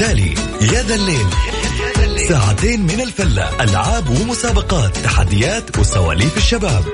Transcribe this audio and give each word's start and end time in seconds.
التالي 0.00 0.34
يا 0.74 0.82
ذا 0.82 0.94
الليل. 0.94 1.26
ساعتين 2.28 2.80
من 2.80 3.00
الفلة 3.00 3.62
ألعاب 3.62 4.08
ومسابقات 4.08 4.96
تحديات 4.96 5.78
وسواليف 5.78 6.36
الشباب. 6.36 6.84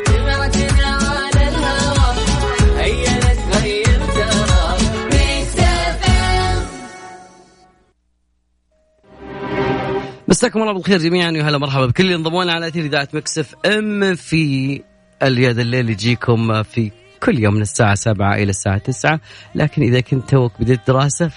مساكم 10.29 10.61
الله 10.63 10.73
بالخير 10.73 10.99
جميعا 10.99 11.31
وهلا 11.31 11.59
مرحبا 11.59 11.87
بكل 11.87 12.05
اللي 12.05 12.15
انضمونا 12.15 12.53
على 12.53 12.69
أثير 12.69 12.85
إذاعة 12.85 13.09
مكسف 13.13 13.55
إم 13.67 14.15
في 14.15 14.83
اليد 15.23 15.59
الليل 15.59 15.91
يجيكم 15.91 16.63
في 16.63 16.91
كل 17.23 17.39
يوم 17.39 17.55
من 17.55 17.63
الساعة 17.63 17.95
7 17.95 18.35
إلى 18.35 18.51
الساعة 18.51 18.79
9 18.79 19.21
لكن 19.55 19.83
إذا 19.83 20.01
كنت 20.01 20.31
توك 20.31 20.53
بديت 20.61 20.81
دراسة 20.87 21.29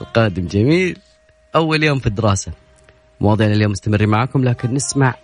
فالقادم 0.00 0.46
جميل. 0.46 0.98
أول 1.54 1.82
يوم 1.82 1.98
في 1.98 2.06
الدراسة. 2.06 2.52
مواضيعنا 3.20 3.54
اليوم 3.54 3.72
مستمرين 3.72 4.08
معكم 4.08 4.44
لكن 4.44 4.74
نسمع 4.74 5.14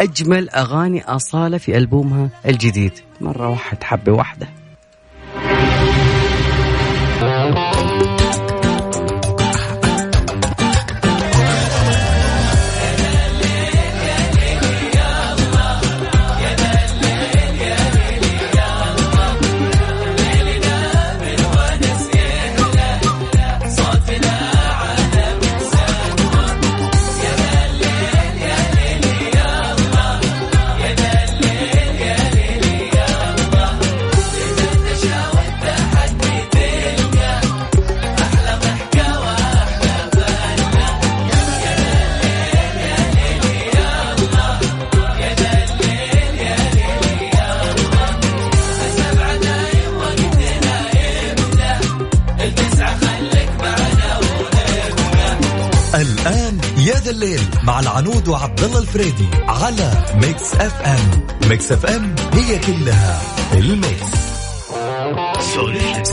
أجمل 0.00 0.50
أغاني 0.50 1.04
أصالة 1.04 1.58
في 1.58 1.76
ألبومها 1.76 2.30
الجديد. 2.46 2.92
مرة 3.20 3.48
واحد 3.48 3.82
حبة 3.82 4.12
واحدة. 4.12 4.48
مع 57.68 57.80
العنود 57.80 58.28
وعبد 58.28 58.60
الله 58.60 58.78
الفريدي 58.78 59.28
على 59.48 60.04
Mix 60.14 60.54
FM. 60.54 60.82
Mix 60.82 61.26
FM 61.48 61.72
it's 61.72 61.86
all 61.86 62.14
in 62.32 62.58
the 62.58 63.20
mix. 63.54 64.08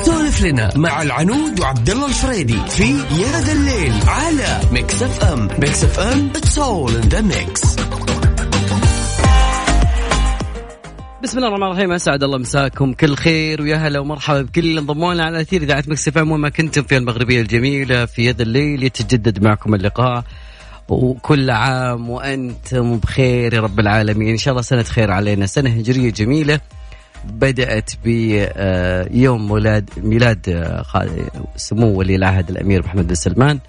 سولف 0.05 0.41
لنا 0.41 0.77
مع 0.77 1.01
العنود 1.01 1.59
وعبد 1.59 1.89
الله 1.89 2.07
الفريدي 2.07 2.59
في 2.69 2.83
يا 3.21 3.41
ذا 3.41 3.51
الليل 3.51 3.93
على 4.07 4.59
Mix 4.71 5.01
FM. 5.03 5.47
Mix 5.59 5.83
FM 5.83 6.29
it's 6.35 6.59
all 6.59 6.95
in 6.95 7.01
the 7.01 7.21
mix 7.21 7.75
بسم 11.23 11.37
الله 11.37 11.47
الرحمن 11.47 11.67
الرحيم 11.67 11.91
أسعد 11.91 12.23
الله 12.23 12.37
مساكم. 12.37 12.93
كل 12.93 13.15
خير 13.15 13.61
ويا 13.61 13.75
هلا 13.77 13.99
ومرحبا 13.99 14.41
بكل 14.41 14.61
اللي 14.61 14.79
انضمونا 14.79 15.23
على 15.25 15.41
أثير 15.41 15.61
إذاعة 15.61 15.83
Mix 15.87 16.07
FM. 16.07 16.31
وما 16.31 16.49
كنتم 16.49 16.83
في 16.83 16.97
المغربية 16.97 17.41
الجميلة 17.41 18.05
في 18.05 18.25
يا 18.25 18.31
ذا 18.31 18.41
الليل 18.41 18.83
يتجدد 18.83 19.43
معكم 19.43 19.75
اللقاء. 19.75 20.23
وكل 20.89 21.49
عام 21.49 22.09
وأنتم 22.09 22.97
بخير 22.97 23.53
يا 23.53 23.61
رب 23.61 23.79
العالمين. 23.79 24.29
إن 24.29 24.37
شاء 24.37 24.51
الله 24.51 24.61
سنة 24.61 24.83
خير 24.83 25.11
علينا. 25.11 25.45
سنة 25.45 25.69
هجرية 25.69 26.09
جميلة 26.11 26.59
بدأت 27.25 27.91
بيوم 28.03 29.51
ميلاد 29.51 29.89
ميلاد 29.97 30.49
آه، 30.49 30.83
سمو 31.55 31.97
ولي 31.99 32.15
العهد 32.15 32.49
الأمير 32.49 32.83
محمد 32.83 33.07
بن 33.07 33.15
سلمان. 33.15 33.59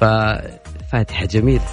ففاتحه 0.00 1.24
جميلة. 1.24 1.64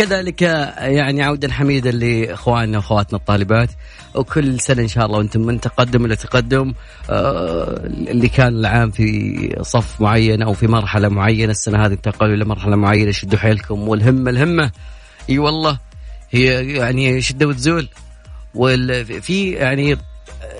كذلك 0.00 0.42
يعني 0.78 1.22
عودا 1.22 1.52
حميدا 1.52 1.90
لإخواننا 1.90 2.78
وأخواتنا 2.78 3.18
الطالبات 3.18 3.70
وكل 4.14 4.60
سنة 4.60 4.82
إن 4.82 4.88
شاء 4.88 5.06
الله 5.06 5.18
وأنتم 5.18 5.40
من 5.40 5.60
تقدم 5.60 6.04
إلى 6.04 6.16
تقدم 6.16 6.74
آه، 7.10 7.86
اللي 7.86 8.28
كان 8.28 8.48
العام 8.48 8.90
في 8.90 9.56
صف 9.62 10.00
معين 10.00 10.42
أو 10.42 10.52
في 10.52 10.66
مرحلة 10.66 11.08
معينة 11.08 11.50
السنة 11.50 11.86
هذه 11.86 11.92
انتقلوا 11.92 12.34
إلى 12.34 12.44
مرحلة 12.44 12.76
معينة 12.76 13.10
شدوا 13.10 13.38
حيلكم 13.38 13.88
والهمة 13.88 14.30
الهمة. 14.30 14.70
إي 15.30 15.38
والله 15.38 15.78
هي 16.30 16.72
يعني 16.76 17.20
شدة 17.20 17.46
وتزول. 17.46 17.88
وفي 18.54 19.50
يعني 19.50 19.92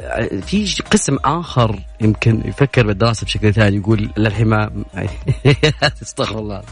آه، 0.02 0.40
في 0.46 0.82
قسم 0.90 1.16
آخر 1.24 1.80
يمكن 2.00 2.42
يفكر 2.44 2.86
بالدراسة 2.86 3.24
بشكل 3.24 3.54
ثاني 3.54 3.76
يقول 3.76 4.10
للحين 4.16 4.46
ما 4.46 4.70
استغفر 6.02 6.38
الله. 6.38 6.62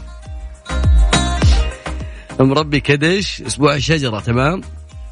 مربي 2.45 2.79
كدش 2.79 3.41
أسبوع 3.41 3.75
الشجره 3.75 4.19
تمام؟ 4.19 4.61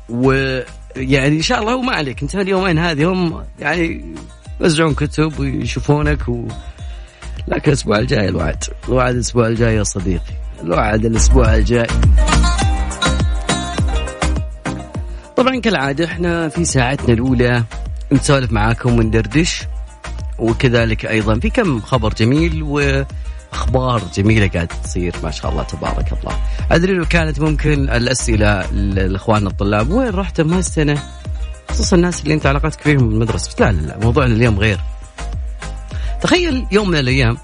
ويعني 0.10 1.38
إن 1.38 1.42
شاء 1.42 1.60
الله 1.60 1.74
هو 1.74 1.82
ما 1.82 1.96
عليك. 1.96 2.22
أنت 2.22 2.36
اليومين 2.36 2.80
هذه 2.80 3.12
هم 3.12 3.44
يعني 3.60 4.16
يوزعون 4.62 4.94
كتب 4.94 5.40
ويشوفونك 5.40 6.30
و... 6.30 6.48
لكن 7.48 7.72
الأسبوع 7.72 8.00
الجاي 8.00 8.30
الوعد. 8.30 8.64
الوعد 8.88 9.14
الأسبوع 9.14 9.48
الجاي 9.48 9.76
يا 9.76 9.84
صديقي. 9.84 10.34
الوعد 10.64 11.06
الأسبوع 11.06 11.56
الجاي. 11.56 11.88
طبعا 15.38 15.60
كالعادة 15.60 16.06
إحنا 16.06 16.50
في 16.50 16.66
ساعتنا 16.66 17.14
الأولى 17.14 17.64
نسولف 18.12 18.52
معاكم 18.52 19.00
وندردش 19.00 19.64
وكذلك 20.40 21.06
أيضا 21.06 21.40
في 21.40 21.50
كم 21.50 21.82
خبر 21.82 22.14
جميل 22.14 22.64
و 22.64 23.04
أخبار 23.54 24.02
جميلة 24.16 24.48
قاعدة 24.48 24.76
تصير 24.84 25.16
ما 25.24 25.32
شاء 25.32 25.52
الله 25.52 25.64
تبارك 25.64 26.14
الله. 26.14 26.40
أدري 26.72 26.94
لو 26.94 27.06
كانت 27.06 27.40
ممكن 27.40 27.90
الأسئلة 27.90 28.72
لاخواننا 28.72 29.50
الطلاب 29.50 29.90
وين 29.92 30.10
رحتم 30.10 30.54
هالسنه 30.54 31.04
خصوصا 31.70 31.96
الناس 31.96 32.22
اللي 32.22 32.34
أنت 32.34 32.46
علاقتك 32.46 32.82
فيهم 32.82 33.10
بالمدرسة 33.10 33.50
بس 33.50 33.62
لا 33.62 33.72
لا 33.72 33.82
لا 33.82 33.98
موضوعنا 33.98 34.34
اليوم 34.34 34.60
غير. 34.60 34.80
تخيل 36.22 36.66
يوم 36.72 36.90
من 36.90 37.00
الأيام 37.00 37.38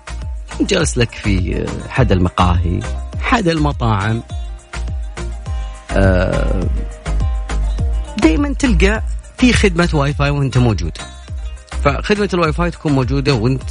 جالس 0.62 0.98
لك 0.98 1.12
في 1.12 1.66
حد 1.90 2.12
المقاهي 2.12 2.80
حد 3.22 3.48
المطاعم 3.48 4.24
آه، 5.92 6.68
دائما 8.24 8.54
تلقى 8.54 9.04
في 9.38 9.54
خدمة 9.54 9.90
واي 9.94 10.14
فاي 10.14 10.30
وأنت 10.30 10.58
موجود. 10.58 10.98
فخدمة 11.84 12.30
الواي 12.34 12.54
فاي 12.54 12.72
تكون 12.72 12.92
موجودة 12.94 13.34
وأنت 13.34 13.64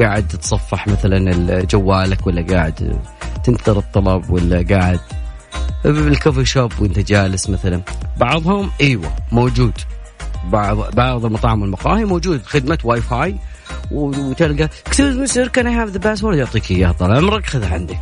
قاعد 0.00 0.28
تتصفح 0.28 0.88
مثلا 0.88 1.64
جوالك 1.64 2.26
ولا 2.26 2.42
قاعد 2.42 2.98
تنتظر 3.44 3.78
الطلب 3.78 4.30
ولا 4.30 4.64
قاعد 4.70 5.00
بال 5.84 5.99
coffee 5.99 6.44
shop 6.44 6.72
وانت 6.80 6.98
جالس 6.98 7.50
مثلا. 7.50 7.80
بعضهم 8.16 8.70
إيوه 8.80 9.16
موجود. 9.32 9.72
بعض 10.52 10.94
بعض 10.94 11.24
المطاعم 11.24 11.62
والمقاهي 11.62 12.04
موجود. 12.04 12.42
خدمة 12.42 12.78
واي 12.84 13.00
فاي 13.00 13.36
وتلقى 13.90 14.68
excuse 14.86 15.16
me 15.16 15.26
sir 15.26 15.48
can 15.48 15.66
I 15.66 15.74
have 15.74 15.88
the 15.88 15.98
password 15.98 16.38
يعطيك 16.38 16.70
إياه. 16.70 16.92
طال 16.92 17.16
عمرك 17.16 17.46
خذها 17.46 17.74
عندك. 17.74 18.00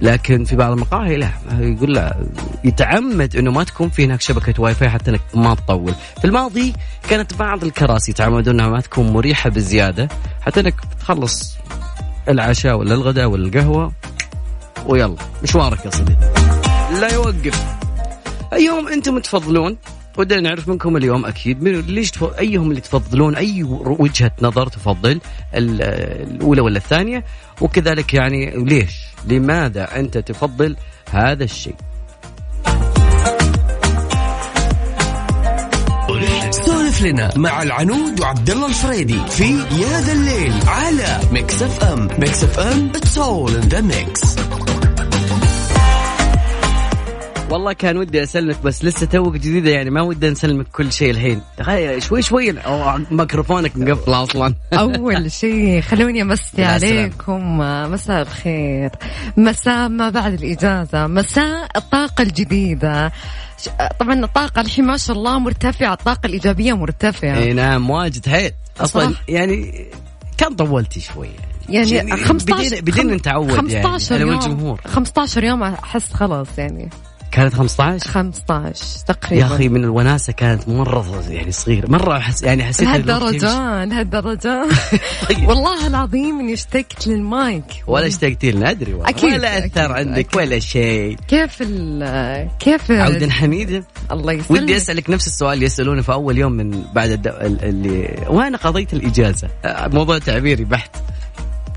لكن 0.00 0.44
في 0.44 0.56
بعض 0.56 0.72
المقاهي 0.72 1.16
لا. 1.16 1.30
يقول 1.60 1.94
لا 1.94 2.16
يتعمد 2.64 3.36
إنه 3.36 3.50
ما 3.50 3.64
تكون 3.64 3.88
في 3.88 4.04
هناك 4.04 4.20
شبكة 4.20 4.62
واي 4.62 4.74
فاي 4.74 4.88
حتى 4.88 5.10
إنك 5.10 5.20
ما 5.34 5.54
تطول. 5.54 5.94
في 6.18 6.24
الماضي 6.24 6.72
كانت 7.10 7.34
بعض 7.34 7.64
الكراسي 7.64 8.10
يتعمدون 8.10 8.54
إنها 8.54 8.68
ما 8.68 8.80
تكون 8.80 9.12
مريحة 9.12 9.50
بزيادة. 9.50 10.08
حتى 10.40 10.60
إنك 10.60 10.74
تخلص 11.00 11.56
العشاء 12.28 12.76
ولا 12.76 12.94
الغداء 12.94 13.26
ولا 13.26 13.46
القهوة 13.46 13.92
ويلا 14.86 15.16
مشوارك 15.42 15.84
يا 15.84 15.90
صديقي. 15.90 16.32
لا 17.00 17.12
يوقف. 17.14 17.64
أيهم 18.52 18.88
أنتم 18.88 19.18
تفضلون؟ 19.18 19.76
ودنا 20.18 20.40
نعرف 20.40 20.68
منكم 20.68 20.96
اليوم 20.96 21.26
أكيد 21.26 21.62
من 21.62 21.80
ليش 21.80 22.10
تف... 22.10 22.38
أيهم 22.38 22.70
اللي 22.70 22.80
تفضلون؟ 22.80 23.36
أي 23.36 23.62
وجهة 23.62 24.30
نظر 24.42 24.66
تفضل 24.66 25.20
الأولى 25.54 26.60
ولا 26.60 26.76
الثانية؟ 26.76 27.24
وكذلك 27.60 28.14
يعني 28.14 28.64
ليش؟ 28.64 29.06
لماذا 29.26 29.96
أنت 30.00 30.18
تفضل 30.18 30.76
هذا 31.10 31.44
الشيء؟ 31.44 31.74
سولف 36.50 37.02
لنا 37.02 37.30
مع 37.36 37.62
العنود 37.62 38.20
وعبد 38.20 38.50
الله 38.50 38.66
الفريدي 38.66 39.20
في 39.28 39.58
يا 39.58 40.00
ذا 40.00 40.12
الليل 40.12 40.52
على 40.66 41.20
Mix 41.32 41.62
FM، 41.62 42.08
Mix 42.18 42.44
FM 42.44 42.92
it's 42.94 43.18
all 43.18 43.54
in 43.54 43.60
the 43.60 43.80
mix. 43.80 44.36
والله 47.50 47.72
كان 47.72 47.96
ودي 47.96 48.22
أسلمك 48.22 48.62
بس 48.62 48.84
لسه 48.84 49.06
توك 49.06 49.34
جديدة 49.34 49.70
يعني 49.70 49.90
ما 49.90 50.02
ودي 50.02 50.30
نسلمك 50.30 50.66
كل 50.68 50.92
شيء 50.92 51.10
الحين. 51.10 51.40
شوي 51.98 52.22
شوي 52.22 52.60
أو 52.60 52.98
ميكروفونك 53.10 53.76
مقفل 53.76 54.12
أصلا. 54.12 54.54
أول 54.72 55.30
شيء 55.40 55.80
خلوني 55.80 56.22
أمسي. 56.22 56.64
عليكم. 56.64 57.58
مساء 57.92 58.22
الخير. 58.22 58.90
مساء 59.36 59.88
ما 59.88 60.10
بعد 60.10 60.32
الإجازة. 60.32 61.06
مساء 61.06 61.68
الطاقة 61.76 62.22
الجديدة. 62.22 63.12
طبعا 64.00 64.24
الطاقة 64.24 64.60
الحين 64.60 64.84
ما 64.84 64.96
شاء 64.96 65.16
الله 65.16 65.38
مرتفعة 65.38 65.92
الطاقة 65.92 66.26
الإيجابية 66.26 66.72
مرتفعة. 66.72 67.38
إي 67.38 67.52
نعم 67.52 67.90
واجد 67.90 68.28
حيل 68.28 68.52
أصلا. 68.80 69.14
يعني 69.28 69.86
كان 70.38 70.54
طولتي 70.54 71.00
شوي؟ 71.00 71.28
يعني 71.68 71.90
يعني 71.90 72.16
15 72.16 72.56
بدينا, 72.56 72.80
بدينا 72.80 73.14
نتعود 73.16 73.52
15 73.52 74.12
يعني 74.12 74.24
أنا 74.24 74.32
يوم. 74.32 74.42
والجمهور 74.42 74.80
15 74.86 75.44
يوم 75.44 75.62
أحس 75.62 76.12
خلاص 76.12 76.58
يعني. 76.58 76.90
كانت 77.36 77.54
15 77.54 78.08
15 78.10 78.84
تقريبا. 79.06 79.42
يا 79.46 79.46
أخي 79.54 79.68
من 79.68 79.84
الوناسة 79.84 80.32
كانت 80.32 80.68
مرة 80.68 81.24
يعني 81.28 81.52
صغيرة. 81.52 81.86
مرة 81.90 82.16
أحس 82.16 82.42
يعني 82.42 82.64
حسيت. 82.64 82.88
لهالدرجة 82.88 83.84
لهالدرجة. 83.84 84.66
طيب. 85.28 85.48
والله 85.48 85.86
العظيم 85.86 86.40
إني 86.40 86.52
اشتقت 86.52 87.06
للمايك. 87.06 87.64
ولا 87.86 88.06
اشتقتي 88.06 88.50
لنا 88.50 88.70
أدري 88.70 88.92
والله. 88.94 89.08
أكيد، 89.08 89.32
ولا 89.32 89.58
أثر 89.58 89.66
أكيد، 89.66 89.80
عندك 89.80 90.18
أكيد. 90.26 90.36
ولا 90.36 90.58
شيء. 90.58 91.16
كيف 91.28 91.56
ال 91.60 92.48
كيف 92.58 92.90
عودا 92.90 93.30
حميدا 93.30 93.84
الله 94.12 94.32
يسلمك. 94.32 94.62
ودي 94.62 94.76
أسألك 94.76 95.10
نفس 95.10 95.26
السؤال 95.26 95.54
اللي 95.54 95.66
يسألونه 95.66 96.02
في 96.02 96.12
أول 96.12 96.38
يوم 96.38 96.52
من 96.52 96.82
بعد 96.94 97.10
الد... 97.10 97.26
ال- 97.26 97.64
اللي 97.64 98.26
وأنا 98.28 98.58
قضيت 98.58 98.92
الإجازة. 98.92 99.48
موضوع 99.66 100.18
تعبيري 100.18 100.64
بحت. 100.64 100.90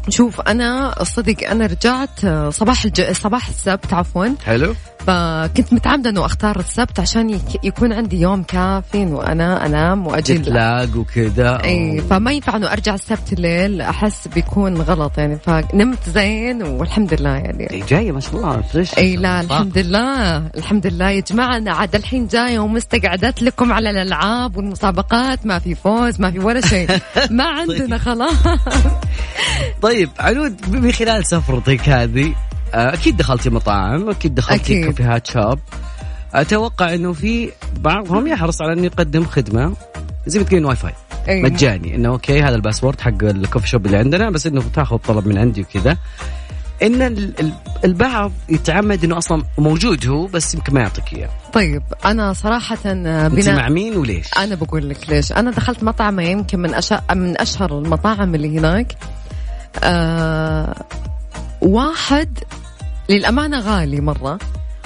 شوف 0.10 0.42
أنا 0.42 1.02
الصدق 1.02 1.50
أنا 1.50 1.66
رجعت 1.66 2.26
آه، 2.26 2.50
صباح 2.50 2.86
الج... 2.86 3.12
صباح 3.12 3.48
السبت 3.48 3.94
عفوا. 3.94 4.28
حلو. 4.46 4.76
فكنت 5.00 5.74
متعمدة 5.74 6.10
إنه 6.10 6.26
أختار 6.26 6.60
السبت 6.60 7.00
عشان 7.00 7.30
يك... 7.30 7.64
يكون 7.64 7.94
عندي 7.94 8.22
يوم 8.22 8.44
كافي 8.44 9.04
انه 9.04 9.24
أنا 9.24 9.66
أنام 9.66 10.08
واجي 10.08 10.34
جت 10.34 10.50
لاق 10.50 10.98
وكذا. 10.98 11.64
إي 11.64 12.02
فما 12.10 12.32
ينفع 12.32 12.56
إنه 12.56 12.72
أرجع 12.72 12.94
السبت 12.94 13.34
الليل 13.34 13.82
أحس 13.82 14.28
بيكون 14.28 14.82
غلط 14.82 15.18
يعني. 15.18 15.38
فنمت 15.38 16.10
زين 16.10 16.64
والحمد 16.64 17.14
لله 17.14 17.36
يعني. 17.36 17.84
جاية 17.90 18.12
ما 18.12 18.20
شاء 18.20 18.36
الله 18.36 18.62
فريش 18.62 18.98
إي 18.98 19.16
لا 19.16 19.42
الحمد 19.42 19.78
لله 19.78 20.38
الحمد 20.38 20.88
لله. 20.88 21.10
يا 21.10 21.20
جماعة 21.20 21.58
أنا 21.58 21.72
عاد 21.74 21.96
الحين 21.96 22.28
جاية 22.28 22.60
ومستقعدت 22.60 23.42
لكم 23.42 23.74
على 23.74 23.90
الألعاب 23.90 24.58
والمسابقات 24.58 25.46
ما 25.46 25.60
في 25.60 25.76
فوز 25.76 26.22
ما 26.22 26.32
في 26.32 26.40
ولا 26.40 26.62
شيء. 26.62 26.90
ما 27.38 27.44
عندنا 27.44 27.98
خلاص. 27.98 28.34
طيب 29.90 30.10
عنود 30.20 30.62
ب- 30.72 30.92
خلال 30.92 31.26
سفرتك 31.26 31.90
هذه 31.90 32.34
آه، 32.74 32.94
أكيد 32.94 33.18
دخلتي 33.18 33.50
مطاعم 33.50 34.10
أكيد 34.10 34.36
دخلتي. 34.36 34.84
كافيهات 34.84 35.28
شاب 35.28 35.60
أتوقع 36.34 36.94
إنه 36.94 37.14
في 37.14 37.52
بعضهم 37.80 38.28
يحرص 38.28 38.62
على 38.62 38.74
إنه 38.74 38.84
يقدم 38.86 39.26
خدمة 39.26 39.74
زي 40.28 40.40
ما 40.40 40.46
تقولين 40.46 40.66
واي 40.66 40.76
فاي 40.76 40.94
أي. 41.30 41.42
مجاني. 41.42 41.96
إنه 41.96 42.10
okay 42.10 42.42
هذا 42.42 42.56
ال 42.56 42.61
password 42.61 43.02
حق 43.02 43.24
ال 43.24 43.30
coffee 43.30 43.68
shop 43.68 43.86
اللي 43.86 43.98
عندنا 43.98 44.30
بس 44.30 44.48
إنه 44.48 44.64
تاخذ 44.76 44.98
طلب 44.98 45.28
من 45.28 45.38
عندي 45.38 45.62
وكذا. 45.62 45.98
إن 46.84 47.02
ال- 47.02 47.40
ال- 47.40 47.54
البعض 47.86 48.32
يتعمد 48.50 49.04
إنه 49.04 49.18
أصلا 49.18 49.44
موجود 49.58 50.08
هو 50.08 50.26
بس 50.26 50.54
يمكن 50.56 50.74
ما 50.74 50.82
يعطيك 50.82 51.14
إياه. 51.14 51.30
طيب 51.54 51.84
أنا 52.06 52.34
صراحة 52.34 52.78
أنت 52.86 53.30
بناء 53.34 53.56
مع 53.56 53.70
مين 53.70 53.98
وليش؟ 53.98 54.28
أنا 54.38 54.56
بقول 54.56 54.90
لك 54.90 55.10
ليش. 55.10 55.32
أنا 55.32 55.52
دخلت 55.52 55.84
مطعم 55.84 56.20
يمكن 56.20 56.60
من 56.60 56.74
أش... 56.74 56.94
من 57.12 57.42
أشهر 57.42 57.80
المطاعم 57.80 58.36
اللي 58.36 58.60
هناك. 58.60 58.96
آه... 59.84 60.76
واحد 61.62 62.40
للأمانة 63.10 63.60
غالي 63.60 64.02
مرة 64.02 64.40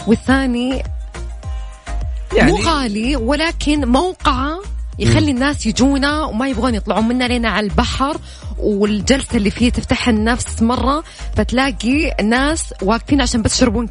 والثاني 0.07 0.83
يعني 2.35 2.51
مو 2.51 2.57
غالي 2.57 3.15
ولكن 3.15 3.87
موقعه 3.87 4.61
يخلي 4.99 5.31
الناس 5.31 5.65
يجونا 5.65 6.23
وما 6.23 6.47
يبغون 6.47 6.75
يطلعون 6.75 7.07
منه 7.07 7.37
لأنه 7.37 7.49
على 7.49 7.67
البحر 7.67 8.17
والجلسة 8.57 9.37
اللي 9.37 9.49
فيه 9.49 9.69
تفتح 9.69 10.07
النفس 10.07 10.61
مرة 10.61 11.03
فتلاقي 11.35 12.15
ناس 12.23 12.73
واقفين 12.81 13.21
عشان 13.21 13.41
بس 13.41 13.55
يشربون 13.55 13.89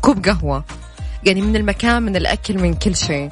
كوب 0.00 0.24
قهوة. 0.26 0.64
يعني 1.24 1.42
من 1.42 1.56
المكان 1.56 2.02
من 2.02 2.16
الأكل 2.16 2.58
من 2.58 2.74
كل 2.74 2.96
شيء. 2.96 3.28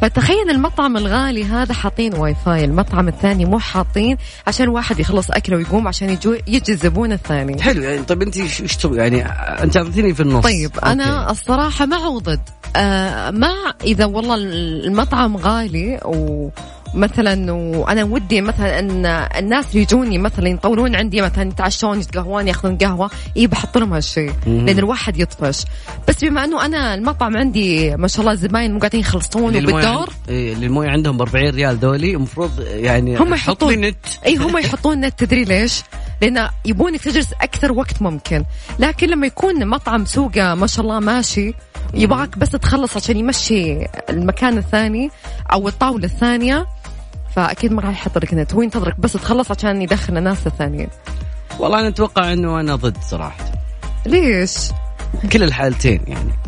فتخيل 0.00 0.50
المطعم 0.50 0.96
الغالي 0.96 1.44
هذا 1.44 1.74
حاطين 1.74 2.14
واي 2.14 2.36
فاي 2.46 2.64
المطعم 2.64 3.08
الثاني 3.08 3.44
مو 3.44 3.58
حاطين 3.58 4.16
عشان 4.46 4.68
واحد 4.68 5.00
يخلص 5.00 5.30
أكله 5.30 5.56
ويقوم 5.56 5.88
عشان 5.88 6.10
يجو 6.10 6.36
يجي 6.46 6.72
الزبون 6.72 7.12
الثاني. 7.12 7.62
حلو 7.62 7.82
يعني 7.82 8.02
طيب 8.02 8.22
أنت 8.22 8.36
إيش 8.36 8.76
تبغى 8.76 8.98
يعني 8.98 9.26
أنت 9.62 9.76
اعطيتيني 9.76 10.14
في 10.14 10.22
النص. 10.22 10.44
طيب 10.44 10.70
أنا 10.84 11.20
أوكي. 11.20 11.32
الصراحة 11.32 11.86
مع 11.86 12.06
وضد 12.06 12.40
آه 12.76 13.30
مع 13.30 13.54
إذا 13.84 14.04
والله 14.04 14.34
المطعم 14.86 15.36
غالي 15.36 16.00
ومثلا 16.94 17.52
وأنا 17.52 18.04
ودي 18.04 18.40
مثلا 18.40 18.78
إن 18.78 19.06
الناس 19.06 19.70
اللي 19.70 19.82
يجوني 19.82 20.18
مثلا 20.18 20.48
يطولون 20.48 20.96
عندي 20.96 21.20
مثلا 21.20 21.48
يتعشون 21.48 22.00
يتقهوون 22.00 22.48
يأخذون 22.48 22.76
قهوة 22.78 23.10
اي 23.36 23.46
بحط 23.46 23.78
لهم 23.78 23.92
هالشيء. 23.92 24.32
لأن 24.46 24.78
الواحد 24.78 25.20
يطفش 25.20 25.64
بس 26.08 26.24
بما 26.24 26.44
إنه 26.44 26.64
أنا 26.66 26.94
المطعم 26.94 27.36
عندي 27.36 27.96
ما 27.96 28.08
شاء 28.08 28.20
الله 28.20 28.32
الزباين 28.32 28.72
مو 28.72 28.78
قاعدين 28.78 29.00
يخلصون 29.00 29.56
وبالدور 29.56 30.08
إيه، 30.28 30.52
اللي 30.52 30.66
الموية 30.66 30.88
عندهم 30.88 31.16
ب 31.16 31.22
40 31.22 31.50
ريال 31.54 31.80
دولي 31.80 32.10
المفروض 32.10 32.50
يعني 32.60 33.16
هم 33.16 33.34
حط 33.34 33.62
يحطون- 33.62 33.80
نت 33.80 33.96
اي 34.26 34.36
هم 34.36 34.58
يحطون 34.58 35.00
نت 35.00 35.18
تدري 35.24 35.44
ليش؟ 35.44 35.82
لأن 36.22 36.48
يبونك 36.64 37.00
تجلس 37.00 37.32
أكثر 37.32 37.72
وقت 37.72 38.02
ممكن، 38.02 38.44
لكن 38.78 39.08
لما 39.08 39.26
يكون 39.26 39.66
مطعم 39.66 40.04
سوقه 40.04 40.54
ما 40.54 40.66
شاء 40.66 40.84
الله 40.84 41.00
ماشي 41.00 41.54
يبغاك 41.94 42.38
بس 42.38 42.50
تخلص 42.50 42.96
عشان 42.96 43.16
يمشي 43.16 43.86
المكان 44.10 44.58
الثاني 44.58 45.10
أو 45.52 45.68
الطاولة 45.68 46.04
الثانية 46.04 46.66
فأكيد 47.36 47.72
ما 47.72 47.82
راح 47.82 47.90
يحط 47.90 48.18
لك 48.18 48.34
نت 48.34 48.54
هو 48.54 48.62
ينتظرك 48.62 49.00
بس 49.00 49.12
تخلص 49.12 49.50
عشان 49.50 49.82
يدخل 49.82 50.16
الناس 50.16 50.46
الثانيين. 50.46 50.88
والله 51.58 51.80
أنا 51.80 51.88
أتوقع 51.88 52.32
إنه 52.32 52.60
أنا 52.60 52.76
ضد 52.76 52.96
صراحة 53.10 53.44
ليش؟ 54.06 54.56
كل 55.32 55.42
الحالتين 55.42 56.00
يعني 56.06 56.45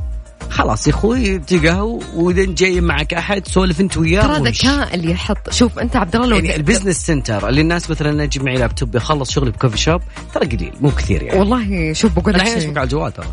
خلاص 0.58 0.86
يا 0.86 0.92
أخوي 0.92 1.38
تقهوى 1.38 2.00
وإذا 2.14 2.44
جاي 2.44 2.80
معك 2.80 3.14
أحد 3.14 3.46
سولف 3.48 3.80
أنت 3.80 3.96
وياه 3.96 4.22
ترى. 4.22 4.50
ذكاء 4.50 4.94
اللي 4.94 5.10
يحط. 5.10 5.50
شوف 5.50 5.78
أنت 5.78 5.96
عبد 5.96 6.16
الله 6.16 6.36
يعني 6.36 6.56
ال 6.56 6.62
business 6.62 7.06
center 7.06 7.48
اللي 7.48 7.60
الناس 7.60 7.90
مثلا 7.90 8.22
أجي 8.22 8.40
معي 8.40 8.56
لابتوب 8.56 8.94
يخلص 8.94 9.30
شغلي 9.30 9.50
ب 9.50 9.54
coffee 9.54 9.78
shop 9.78 10.00
ترى 10.34 10.46
قليل 10.46 10.72
مو 10.80 10.90
كثير 10.90 11.22
يعني. 11.22 11.38
والله 11.38 11.92
شوف 11.92 12.12
بقول 12.18 12.34
لك. 12.34 12.40
اشبك 12.40 12.76
على 12.78 12.84
الجوال 12.84 13.12
ترى. 13.12 13.26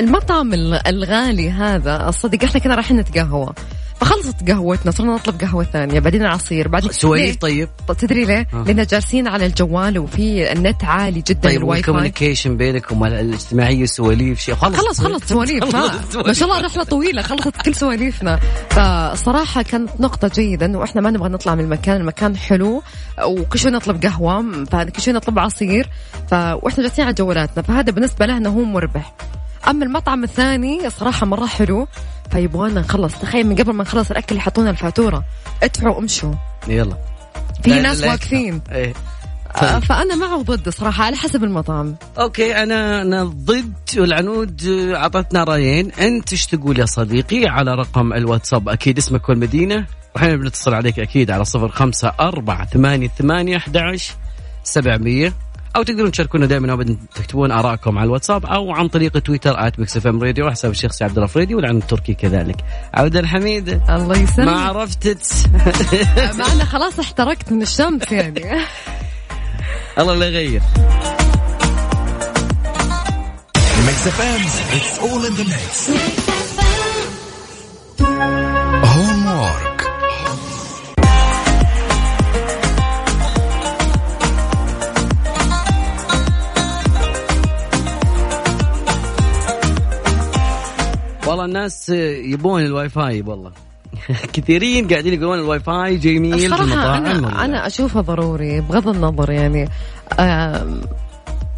المطعم 0.00 0.54
ال- 0.54 0.86
الغالي 0.88 1.50
هذا 1.50 2.08
الصدق 2.08 2.44
إحنا 2.44 2.60
كنا 2.60 2.74
رايحين 2.74 2.96
نتقهوى. 2.96 3.52
فخلصت 4.00 4.50
قهوتنا 4.50 4.90
صرنا 4.92 5.14
نطلب 5.14 5.40
قهوة 5.40 5.64
ثانية 5.64 6.00
بعدين 6.00 6.22
العصير 6.22 6.68
بعدين 6.68 6.92
سواليف؟ 6.92 7.36
طيب 7.36 7.68
تدري 7.98 8.24
ليه؟ 8.24 8.48
آه. 8.54 8.64
لأن 8.66 8.86
جالسين 8.86 9.28
على 9.28 9.46
الجوال 9.46 9.98
وفي 9.98 10.52
النت 10.52 10.84
عالي 10.84 11.20
جدا 11.20 11.40
طيب 11.40 11.56
الواي 11.56 11.68
فاي 11.68 11.76
وال 11.76 11.87
communication 11.87 12.56
بينكم 12.56 13.04
الاجتماعية 13.04 13.86
سواليف 13.86 14.40
شيء 14.40 14.54
خلص 14.54 14.76
خلص 14.76 15.00
خلص 15.00 15.24
سواليف. 15.24 15.74
ما 16.16 16.32
شاء 16.32 16.48
الله 16.48 16.60
رحلة 16.60 16.84
طويلة 16.84 17.22
خلصت 17.22 17.62
كل 17.64 17.74
سواليفنا 17.74 18.40
فصراحة 18.70 19.62
كانت 19.62 19.90
نقطة 20.00 20.28
جيدة 20.34 20.66
إنه 20.66 20.84
إحنا 20.84 21.00
ما 21.00 21.10
نبغى 21.10 21.28
نطلع 21.28 21.54
من 21.54 21.64
المكان، 21.64 21.96
المكان 21.96 22.36
حلو 22.36 22.82
وكل 23.24 23.58
شوي 23.58 23.70
نطلب 23.70 24.02
قهوة 24.02 24.64
فكل 24.64 25.02
شوي 25.02 25.14
نطلب 25.14 25.38
عصير 25.38 25.88
ف... 26.30 26.34
وإحنا 26.34 26.84
جالسين 26.84 27.04
على 27.04 27.14
جوالاتنا 27.14 27.62
فهذا 27.62 27.92
بالنسبة 27.92 28.26
لنا 28.26 28.48
هو 28.48 28.64
مربح. 28.64 29.14
أما 29.68 29.84
المطعم 29.84 30.24
الثاني 30.24 30.90
صراحة 30.90 31.26
مرة 31.26 31.46
حلو. 31.46 31.86
فيبغانا 32.30 32.80
نخلص. 32.80 33.18
تخيل 33.18 33.46
من 33.46 33.56
قبل 33.56 33.72
ما 33.72 33.82
نخلص 33.82 34.10
الأكل 34.10 34.36
يحطونا 34.36 34.70
الفاتورة. 34.70 35.24
ادفعوا 35.62 35.96
وامشوا. 35.96 36.32
يلا. 36.68 36.96
في 37.62 37.70
ناس 37.70 38.02
واقفين. 38.04 38.60
إيه. 38.72 38.94
آه، 39.62 39.78
فأنا 39.78 40.14
مع 40.14 40.34
وضد 40.34 40.68
صراحة 40.68 41.04
على 41.04 41.16
حسب 41.16 41.44
المطعم. 41.44 41.96
okay 42.18 42.62
أنا 42.62 43.02
أنا 43.02 43.24
ضد 43.24 43.74
والعنود 43.96 44.62
آه، 44.66 44.96
أعطتنا 44.96 45.44
رأيين. 45.44 45.92
أنت 45.92 46.32
إيش 46.32 46.46
تقول 46.46 46.78
يا 46.78 46.86
صديقي؟ 46.86 47.46
على 47.46 47.74
رقم 47.74 48.12
الواتساب 48.12 48.68
أكيد 48.68 48.98
اسمك 48.98 49.28
والمدينة. 49.28 49.86
وحين 50.16 50.36
بنتصل 50.36 50.74
عليك 50.74 50.98
أكيد 50.98 51.30
على 51.30 51.44
صفر 51.44 51.68
خمسة 51.68 52.12
أربعة 52.20 52.66
ثمانية 52.66 53.08
ثمانية 53.08 53.56
أحد 53.56 53.96
سبعمية. 54.64 55.32
أو 55.76 55.82
تقدرون 55.82 56.10
تشاركونا 56.10 56.46
دائما 56.46 56.72
أبدا 56.72 56.96
تكتبون 57.14 57.52
آراءكم 57.52 57.98
على 57.98 58.06
الواتساب 58.06 58.46
أو 58.46 58.72
عن 58.72 58.88
طريق 58.88 59.18
تويتر 59.18 59.70
Mix 59.78 59.96
FM 59.96 60.22
Radio. 60.22 60.46
وحساب 60.46 60.70
الشخصي 60.70 61.04
عبد 61.04 61.16
الله 61.16 61.26
فريدي 61.26 61.54
والعنود 61.54 61.76
التركي 61.76 62.14
كذلك. 62.14 62.56
عودة 62.94 63.20
الحميدة 63.20 63.80
الله 63.88 64.08
ما 64.08 64.16
يسلمك. 64.16 64.48
عرفتت 64.48 65.50
ما 66.38 66.52
أنا 66.52 66.64
خلاص 66.64 67.00
احترقت 67.00 67.52
من 67.52 67.62
الشمس 67.62 68.12
يعني. 68.12 68.44
الله 69.98 70.14
لا 70.14 70.28
يغير. 70.28 70.62
Mix 73.86 73.98
FM, 74.18 74.42
it's 74.76 74.98
all 74.98 75.22
in 75.28 75.34
the 75.38 75.44
mix. 75.44 76.25
والله 91.36 91.58
الناس 91.58 91.88
يبون 92.24 92.62
الواي 92.62 92.88
فاي 92.88 93.22
والله. 93.26 93.52
كثيرين 94.32 94.88
قاعدين 94.88 95.14
يقولون 95.14 95.38
الواي 95.38 95.60
فاي 95.60 95.96
جميل 95.96 96.54
المطاعم 96.54 97.06
أنا, 97.06 97.44
أنا 97.44 97.66
أشوفه 97.66 98.00
ضروري 98.00 98.60
بغض 98.60 98.88
النظر 98.88 99.30
يعني 99.30 99.68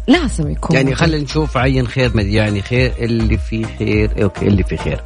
لازم 0.07 0.51
يكون 0.51 0.75
يعني. 0.75 0.95
خلينا 0.95 1.23
نشوف 1.23 1.57
عين 1.57 1.87
خير 1.87 2.19
يعني 2.19 2.61
خير 2.61 2.93
اللي 2.99 3.37
فيه 3.37 3.65
خير 3.79 4.23
okay 4.23 4.47
اللي 4.47 4.63
فيه 4.63 4.77
خير. 4.77 5.03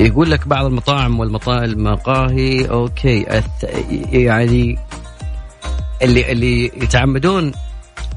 يقول 0.00 0.30
لك 0.30 0.48
بعض 0.48 0.64
المطاعم 0.64 1.20
والمطاعم 1.20 1.64
المقاهي 1.64 2.70
okay 2.70 3.38
أث... 3.38 3.64
يعني 4.12 4.78
اللي 6.02 6.32
اللي 6.32 6.64
يتعمدون 6.64 7.52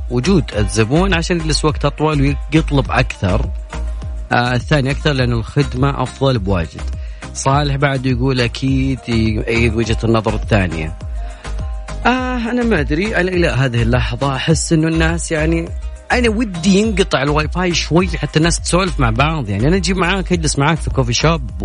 وجود 0.10 0.44
الزبون 0.58 1.14
عشان 1.14 1.38
يجلس 1.38 1.66
وقت 1.66 1.86
اطول 1.86 2.36
ويطلب 2.54 2.92
أكثر. 2.92 3.50
الثاني 4.32 4.92
أكثر 4.92 5.12
لأنه 5.12 5.36
الخدمة 5.36 6.04
أفضل 6.04 6.40
بواجد. 6.40 6.82
صالح 7.34 7.76
بعد 7.76 8.06
يقول 8.06 8.42
أكيد 8.42 9.00
يؤيد 9.10 9.76
وجهة 9.76 9.98
النظر 10.04 10.36
الثانية. 10.36 10.98
آه 12.06 12.52
أنا 12.52 12.64
ما 12.64 12.80
أدري. 12.80 13.16
أنا 13.16 13.32
إلى 13.32 13.48
هذه 13.48 13.82
اللحظة 13.82 14.36
أحس 14.36 14.74
إنه 14.74 14.88
الناس 14.88 15.32
يعني 15.32 15.70
أنا 16.12 16.30
ودي 16.30 16.80
ينقطع 16.80 17.24
الواي 17.24 17.48
فاي 17.48 17.74
شوي 17.74 18.08
حتى 18.08 18.40
الناس 18.40 18.60
تسولف 18.60 19.00
مع 19.00 19.10
بعض. 19.10 19.50
يعني 19.50 19.68
أنا 19.68 19.76
أجي 19.76 19.94
معاك 19.94 20.32
أجلس 20.32 20.60
معاك 20.60 20.78
في 20.78 20.90
coffee 20.90 21.14
shop 21.14 21.62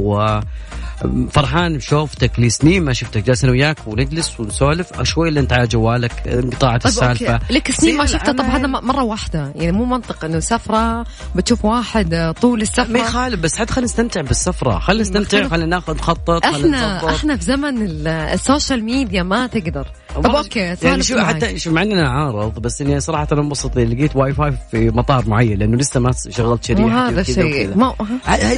وفرحان 1.04 1.76
بشوفتك 1.76 2.30
لي 2.38 2.50
سنين 2.50 2.82
ما 2.84 2.92
شفتك 2.92 3.22
جالس 3.22 3.44
أنا 3.44 3.52
وياك 3.52 3.76
ونجلس 3.86 4.40
ونسولف. 4.40 5.02
شوي 5.02 5.28
اللي 5.28 5.40
أنت 5.40 5.52
على 5.52 5.66
جوالك 5.66 6.28
انقطعت 6.28 6.86
طيب 6.86 7.08
okay 7.08 7.38
لك 7.50 7.70
سنين 7.70 7.96
ما 7.96 8.06
شفته 8.06 8.32
طب. 8.32 8.40
هذا 8.40 8.66
مرة 8.66 9.02
واحدة. 9.02 9.52
يعني 9.56 9.72
مو 9.72 9.84
منطق 9.84 10.24
إنه 10.24 10.40
سفرة 10.40 11.04
بتشوف 11.34 11.64
واحد 11.64 12.34
طول 12.40 12.56
ما 12.58 12.62
السفرة. 12.62 12.98
يخالف 12.98 13.40
بس 13.40 13.56
حتى 13.56 13.72
خلينا 13.72 13.84
نستمتع 13.90 14.20
بالسفرة. 14.20 14.78
خلينا 14.78 15.02
نستمتع 15.02 15.48
خلينا 15.48 15.66
ناخذ 15.66 15.94
نخطط 15.94 16.44
إحنا 16.46 17.14
إحنا 17.14 17.36
في 17.36 17.44
زمن 17.44 17.82
ال- 17.82 18.08
السوشيال 18.08 18.84
ميديا 18.84 19.22
ما 19.22 19.46
تقدر. 19.46 19.86
طب 20.14 20.26
أوكي 20.26 20.76
يعني 20.82 21.02
شو. 21.02 21.18
حتى 21.20 21.58
شو 21.58 21.70
مع 21.72 21.82
اننا 21.82 22.08
عارض 22.08 22.58
بس 22.58 22.80
إني 22.82 23.00
صراحة 23.00 23.28
أنا 23.32 23.40
انبسط 23.40 23.76
لقيت 23.78 24.16
واي 24.16 24.32
فاي 24.34 24.52
في 24.70 24.90
مطار 24.90 25.28
معين 25.28 25.58
لأنه 25.58 25.76
لسه 25.76 26.00
ما 26.00 26.10
شغلت 26.30 26.64
شريحه 26.64 27.08
هذا 27.08 27.20
الشيء 27.20 27.76
ما. 27.76 27.94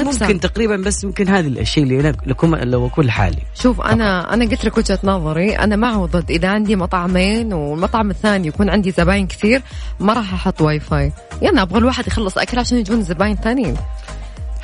ممكن 0.02 0.40
تقريبا 0.40 0.76
بس 0.76 1.04
ممكن 1.04 1.28
هذا 1.28 1.48
الشيء 1.48 1.84
اللي 1.84 2.00
أنا 2.00 2.12
لكم 2.28 2.54
لو 2.54 2.86
اكون 2.86 3.04
لحالي 3.04 3.42
شوف 3.54 3.80
أنا 3.80 4.34
أنا 4.34 4.44
قلت 4.44 4.64
لك 4.64 4.78
وجهة 4.78 4.98
نظري. 5.04 5.58
أنا 5.58 5.76
مع 5.76 5.96
وضد 5.96 6.30
إذا 6.30 6.48
عندي 6.48 6.76
مطعمين 6.76 7.52
والمطعم 7.52 8.10
الثاني 8.10 8.48
يكون 8.48 8.70
عندي 8.70 8.90
زباين 8.90 9.26
كثير 9.26 9.62
ما 10.00 10.12
راح 10.12 10.34
أحط 10.34 10.60
واي 10.60 10.80
فاي 10.80 11.12
يعني 11.42 11.62
أبغى 11.62 11.78
الواحد 11.78 12.06
يخلص 12.06 12.38
أكل 12.38 12.58
عشان 12.58 12.78
يجون 12.78 13.02
زباين 13.02 13.36
ثانيين. 13.36 13.76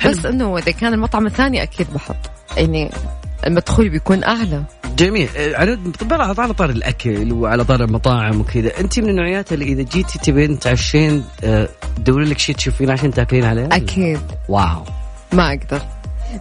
بس 0.05 0.25
إنه 0.25 0.57
إذا 0.57 0.71
كان 0.71 0.93
المطعم 0.93 1.25
الثاني 1.25 1.63
أكيد 1.63 1.87
بحط. 1.93 2.15
يعني 2.57 2.91
المدخول 3.47 3.89
بيكون 3.89 4.23
أعلى. 4.23 4.63
جميل. 4.97 5.29
طب 5.99 6.13
على 6.13 6.35
على 6.37 6.53
طاري 6.53 6.69
الأكل 6.69 7.33
وعلى 7.33 7.63
طاري 7.63 7.83
المطاعم 7.83 8.41
وكذا 8.41 8.79
أنت 8.79 8.99
من 8.99 9.09
النوعيات 9.09 9.53
اللي 9.53 9.65
إذا 9.65 9.81
جيتي 9.81 10.19
تبين 10.19 10.59
تعشين 10.59 11.23
آه، 11.43 11.69
دوري 11.97 12.25
لك 12.25 12.39
شيء 12.39 12.55
تشوفين 12.55 12.89
عشان 12.91 13.11
تاكلين 13.11 13.43
عليه 13.43 13.69
أكيد. 13.71 14.19
wow. 14.49 14.83
ما 15.33 15.49
أقدر. 15.49 15.81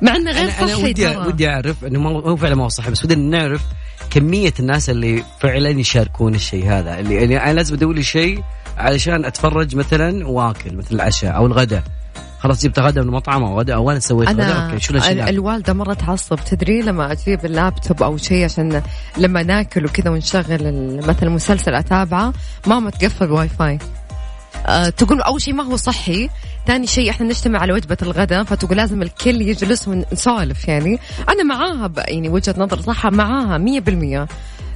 مع 0.03 0.17
إنه 0.17 0.31
غير 0.31 0.51
أنا 0.61 0.67
صحي 0.67 0.85
ودي 0.85 1.05
ترى. 1.05 1.17
ودي 1.17 1.49
أعرف 1.49 1.85
إنه 1.85 2.01
ما 2.01 2.11
هو 2.11 2.37
فعلا 2.37 2.55
ما 2.55 2.65
هو 2.65 2.69
صحي 2.69 2.91
بس 2.91 3.05
ودنا 3.05 3.39
نعرف 3.39 3.63
كمية 4.11 4.55
الناس 4.61 4.91
اللي 4.91 5.25
فعلا 5.41 5.71
يشاركون 5.71 6.35
الشيء 6.35 6.69
هذا. 6.69 6.99
اللي, 7.01 7.25
اللي 7.25 7.41
أنا 7.41 7.53
لازم 7.53 7.75
أدور 7.75 7.95
لي 7.95 8.03
شيء 8.03 8.43
علشان 8.79 9.25
أتفرج 9.25 9.77
مثلا 9.77 10.29
واكل 10.29 10.77
مثل 10.77 10.95
العشاء 10.95 11.37
أو 11.37 11.47
الغداء. 11.47 11.83
خلاص 12.39 12.63
جبت 12.63 12.79
غداء 12.79 13.05
من 13.05 13.09
المطعم 13.09 13.45
أو 13.45 13.59
غداء 13.59 13.77
أو 13.77 13.91
أنا 13.91 13.99
سويت 13.99 14.29
غداء 14.29 14.47
أنا 14.47 14.67
okay 14.67 14.81
شو 14.81 14.93
الأشياء؟ 14.93 15.29
الوالدة 15.29 15.73
مره 15.73 15.95
تعصب 15.95 16.37
تدري 16.37 16.83
لما 16.83 17.13
أجيب 17.13 17.45
اللابتوب 17.45 18.03
أو 18.03 18.17
شيء 18.17 18.45
عشان 18.45 18.83
لما 19.19 19.43
ناكل 19.43 19.85
وكذا 19.85 20.11
ونشغل 20.11 21.01
مثلا 21.07 21.31
مسلسل 21.31 21.75
أتابعه 21.75 22.33
ماما 22.67 22.91
تقفل 22.91 23.31
واي 23.31 23.49
فاي. 23.49 23.79
أه 24.67 24.89
تقول 24.89 25.21
أول 25.21 25.43
شيء 25.43 25.55
ما 25.55 25.65
هو 25.65 25.77
صحي 25.77 26.31
ثاني 26.67 26.87
شيء 26.87 27.11
إحنا 27.11 27.27
نجتمع 27.27 27.59
على 27.59 27.73
وجبة 27.73 27.97
الغداء 28.03 28.45
فتقول 28.45 28.77
لازم 28.77 29.03
الكل 29.03 29.43
يجلس 29.43 29.89
ونسولف 29.89 30.69
يعني. 30.69 30.99
أنا 31.29 31.43
معاها 31.43 31.91
يعني 31.97 32.29
وجهة 32.29 32.55
نظر 32.59 32.81
صح 32.81 33.07
معاها 33.07 33.59
مية 33.59 33.81
بالمية. 33.81 34.27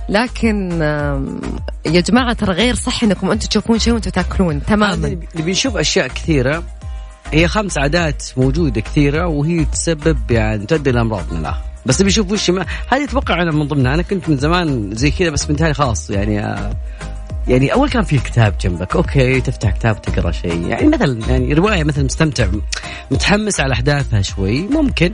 لكن 0.08 0.82
آم، 0.82 1.40
يا 1.86 2.00
جماعة 2.00 2.32
ترى 2.32 2.52
غير 2.52 2.74
صحي 2.74 3.06
إنكم 3.06 3.30
أنتم 3.30 3.48
تشوفون 3.48 3.78
شيء 3.78 3.92
وأنتم 3.92 4.10
تاكلون. 4.10 4.64
تماما. 4.64 5.08
نبي 5.34 5.50
نشوف 5.50 5.76
أشياء 5.76 6.08
كثيرة. 6.08 6.62
هي 7.32 7.48
خمس 7.48 7.78
عادات 7.78 8.24
موجودة 8.36 8.80
كثيرة 8.80 9.26
وهي 9.26 9.64
تسبب 9.64 10.30
يعني 10.30 10.66
تؤدي 10.66 10.90
لامراض 10.90 11.32
من 11.32 11.38
الأخر. 11.40 11.60
بس 11.86 12.00
نبي 12.00 12.10
نشوف 12.10 12.32
وش 12.32 12.50
ما 12.50 12.66
هذه 12.88 13.04
أتوقع 13.04 13.42
أنا 13.42 13.52
من 13.52 13.68
ضمنها. 13.68 13.94
أنا 13.94 14.02
كنت 14.02 14.28
من 14.28 14.36
زمان 14.36 14.90
زي 14.94 15.10
كذا 15.10 15.30
بس 15.30 15.44
بنتهي 15.44 15.74
خلاص 15.74 16.10
يعني 16.10 16.40
آه، 16.40 16.72
يعني 17.48 17.72
أول 17.72 17.88
كان 17.90 18.04
في 18.04 18.18
كتاب 18.18 18.54
جنبك. 18.60 18.96
أوكي 18.96 19.40
تفتح 19.40 19.70
كتاب 19.70 20.02
تقرأ 20.02 20.30
شيء. 20.30 20.66
يعني 20.68 20.86
مثلا 20.86 21.20
يعني 21.28 21.54
رواية 21.54 21.84
مثلا 21.84 22.04
مستمتع 22.04 22.46
متحمس 23.10 23.60
على 23.60 23.72
أحداثها 23.72 24.22
شوي. 24.22 24.60
ممكن. 24.60 25.12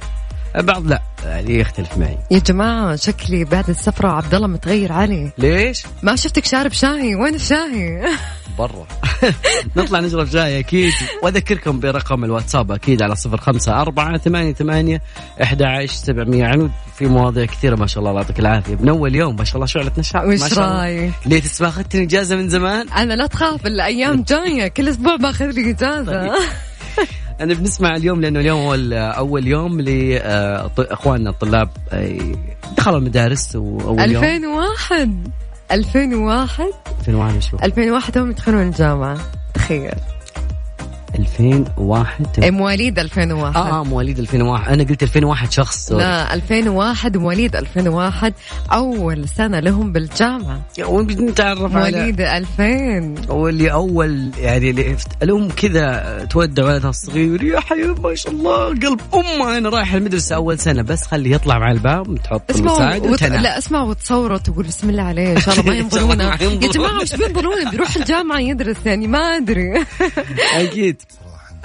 بعض 0.55 0.87
لا 0.87 1.03
يعني 1.25 1.59
يختلف 1.59 1.99
معي. 1.99 2.19
يا 2.31 2.39
جماعة 2.39 2.97
شكلي 2.97 3.45
بعد 3.45 3.71
السفرة 3.71 4.09
عبد 4.09 4.35
الله 4.35 4.47
متغير 4.47 4.93
علي. 4.93 5.33
ليش؟ 5.39 5.83
ما 6.03 6.17
شفتك 6.17 6.45
شارب 6.45 6.73
شاي. 6.73 7.15
وين 7.15 7.35
الشاي؟ 7.35 8.03
برا. 8.59 8.87
نطلع 9.77 10.01
نشرب 10.01 10.27
شاي 10.27 10.59
أكيد. 10.59 10.93
وأذكركم 11.23 11.81
برقم 11.81 12.25
الواتساب 12.25 12.73
أكيد 12.73 13.03
على 13.03 13.17
صفر 13.17 13.37
خمسة 13.37 13.81
أربعة 13.81 14.19
ثمانية 14.19 14.53
عنود 16.47 16.71
في 16.97 17.07
مواضيع 17.07 17.45
كثيرة 17.45 17.77
ما 17.77 17.87
شاء 17.87 17.99
الله 17.99 18.11
الله 18.11 18.23
يعطيك 18.23 18.41
العافية. 18.41 18.77
من 18.77 18.89
أول 18.89 19.15
يوم 19.15 19.37
ما 19.37 19.45
شاء 19.45 19.55
الله 19.57 19.67
شعلة 19.67 19.93
نشاط. 19.99 20.23
ما 20.23 20.29
وش 20.29 20.55
شاء 20.55 20.65
الله. 20.65 20.81
رايك؟ 20.83 21.13
ليه 21.27 21.41
تسمع 21.41 21.69
أخذتني 21.69 22.03
إجازة 22.03 22.37
من 22.37 22.49
زمان؟ 22.49 22.89
أنا 22.89 23.15
لا 23.15 23.27
تخاف 23.27 23.67
الأيام 23.67 24.23
جاية. 24.29 24.69
كل 24.69 24.89
أسبوع 24.89 25.17
باخذ 25.17 25.47
لي 25.51 25.71
إجازة. 25.71 26.31
أنا 27.41 27.55
بنسمع 27.55 27.97
اليوم 27.97 28.21
لأنه 28.21 28.41
اليوم 28.41 28.61
هو 28.61 28.75
أول 28.95 29.47
يوم 29.47 29.81
لأخواننا 29.81 31.31
الطلاب 31.31 31.69
آه، 31.93 32.19
دخلوا 32.77 32.99
المدارس 32.99 33.57
وأول 33.57 34.11
يوم. 34.13 34.25
2001 34.25 35.29
2001 35.71 36.65
2001 37.01 37.43
شو 37.43 37.57
2001 37.63 38.19
هم 38.19 38.31
يدخلون 38.31 38.63
الجامعة. 38.63 39.19
تخيل. 39.55 39.95
2001 41.15 42.27
إيه، 42.43 42.51
مواليد 42.51 42.99
2001 42.99 43.57
آه 43.57 43.81
آه 43.81 43.85
مواليد 43.85 44.19
2001 44.19 44.73
أنا 44.73 44.85
قلت 44.85 45.03
2001 45.03 45.53
شخص 45.53 45.93
لا 45.93 46.35
2001 46.35 47.17
مواليد 47.17 47.57
2001 47.57 48.35
أول 48.73 49.29
سنة 49.29 49.61
لهم 49.61 49.93
بالجامعة. 49.93 50.63
ونتعرف 50.87 51.77
على؟ 51.77 51.97
مواليد 51.99 52.21
2000 52.21 53.15
واللي 53.33 53.73
أول 53.73 54.31
يعني 54.39 54.71
اللي 54.71 54.97
الأم 55.23 55.49
كذا 55.49 56.19
تودع 56.31 56.65
ولدها 56.65 56.91
الصغير 56.91 57.43
يا 57.45 57.61
حبيبي 57.61 58.01
ما 58.01 58.15
شاء 58.15 58.33
الله 58.33 58.67
قلب 58.67 59.01
أمه. 59.15 59.59
أنا 59.59 59.69
رايح 59.69 59.95
المدرسة 59.95 60.37
أول 60.37 60.59
سنة 60.59 60.83
بس 60.83 61.03
خليه 61.07 61.35
يطلع 61.35 61.59
مع 61.59 61.71
الباب 61.71 62.19
تحط 62.25 62.57
المساعد 62.57 63.07
وت... 63.07 63.23
لا 63.23 63.59
اسمعوا 63.59 63.89
وتصوروا 63.91 64.39
تقول 64.39 64.67
بسم 64.67 64.91
الله 64.91 65.03
عليه 65.03 65.33
إن 65.33 65.41
شاء 65.41 65.55
الله 65.55 65.65
ما 65.73 65.77
ينظرونا. 65.81 66.43
يا 66.43 66.69
جماعة 66.73 67.01
وش 67.03 67.15
بينظرونا 67.15 67.71
بيروح 67.71 67.97
الجامعة 67.97 68.39
يدرس 68.41 68.77
يعني 68.87 69.07
ما 69.07 69.19
أدري. 69.19 69.85
أكيد. 70.55 71.03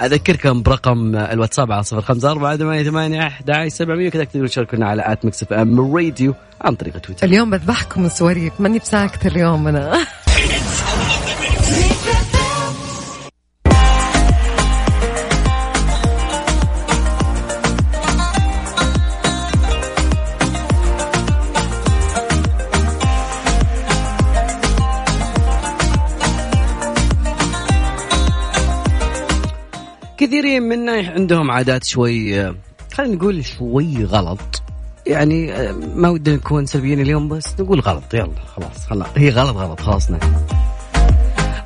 أذكركم 0.02 0.62
برقم 0.62 1.16
الواتساب 1.16 1.72
على 1.72 1.82
صفر 1.82 2.00
خمسة 2.00 2.30
أربعة 2.30 2.56
ثمانية 2.56 2.82
ثمانية 2.82 3.26
أحد 3.26 3.50
عشر 3.50 3.68
سبعمية 3.68 4.08
كذا 4.08 4.24
تقدروا 4.24 4.46
تشاركونا 4.46 4.88
على 4.88 5.12
at 5.12 5.24
Mix 5.24 5.42
FM 5.42 5.96
Radio 5.96 6.34
عن 6.60 6.74
طريق 6.74 6.98
تويتر. 6.98 7.26
اليوم 7.26 7.50
بذبحكم 7.50 8.08
سواليف 8.08 8.52
ماني 8.60 8.78
بساكت 8.78 9.26
اليوم 9.26 9.68
أنا. 9.68 9.98
كثيرين 30.30 30.62
منا 30.62 30.92
عندهم 30.92 31.50
عادات 31.50 31.84
شوي 31.84 32.42
خلينا 32.94 33.14
نقول 33.14 33.44
شوي 33.44 34.04
غلط. 34.04 34.62
يعني 35.06 35.52
ما 35.94 36.08
ودنا 36.08 36.36
نكون 36.36 36.66
سلبيين 36.66 37.00
اليوم 37.00 37.28
بس 37.28 37.60
نقول 37.60 37.80
غلط 37.80 38.14
يلا 38.14 38.30
خلاص 38.56 38.86
خلاص. 38.86 39.08
هي 39.16 39.30
غلط 39.30 39.56
غلط 39.56 39.80
خلاص 39.80 40.10
نعم. 40.10 40.20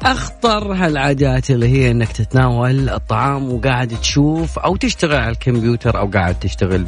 أخطر 0.03 0.73
هالعادات 0.73 1.51
اللي 1.51 1.69
هي 1.69 1.91
إنك 1.91 2.13
تتناول 2.13 2.89
الطعام 2.91 3.53
وقاعد 3.53 3.89
تشوف 3.89 4.59
أو 4.59 4.77
تشتغل 4.77 5.17
على 5.17 5.33
الكمبيوتر 5.33 5.99
أو 5.99 6.11
قاعد 6.11 6.41
تشتغل 6.41 6.87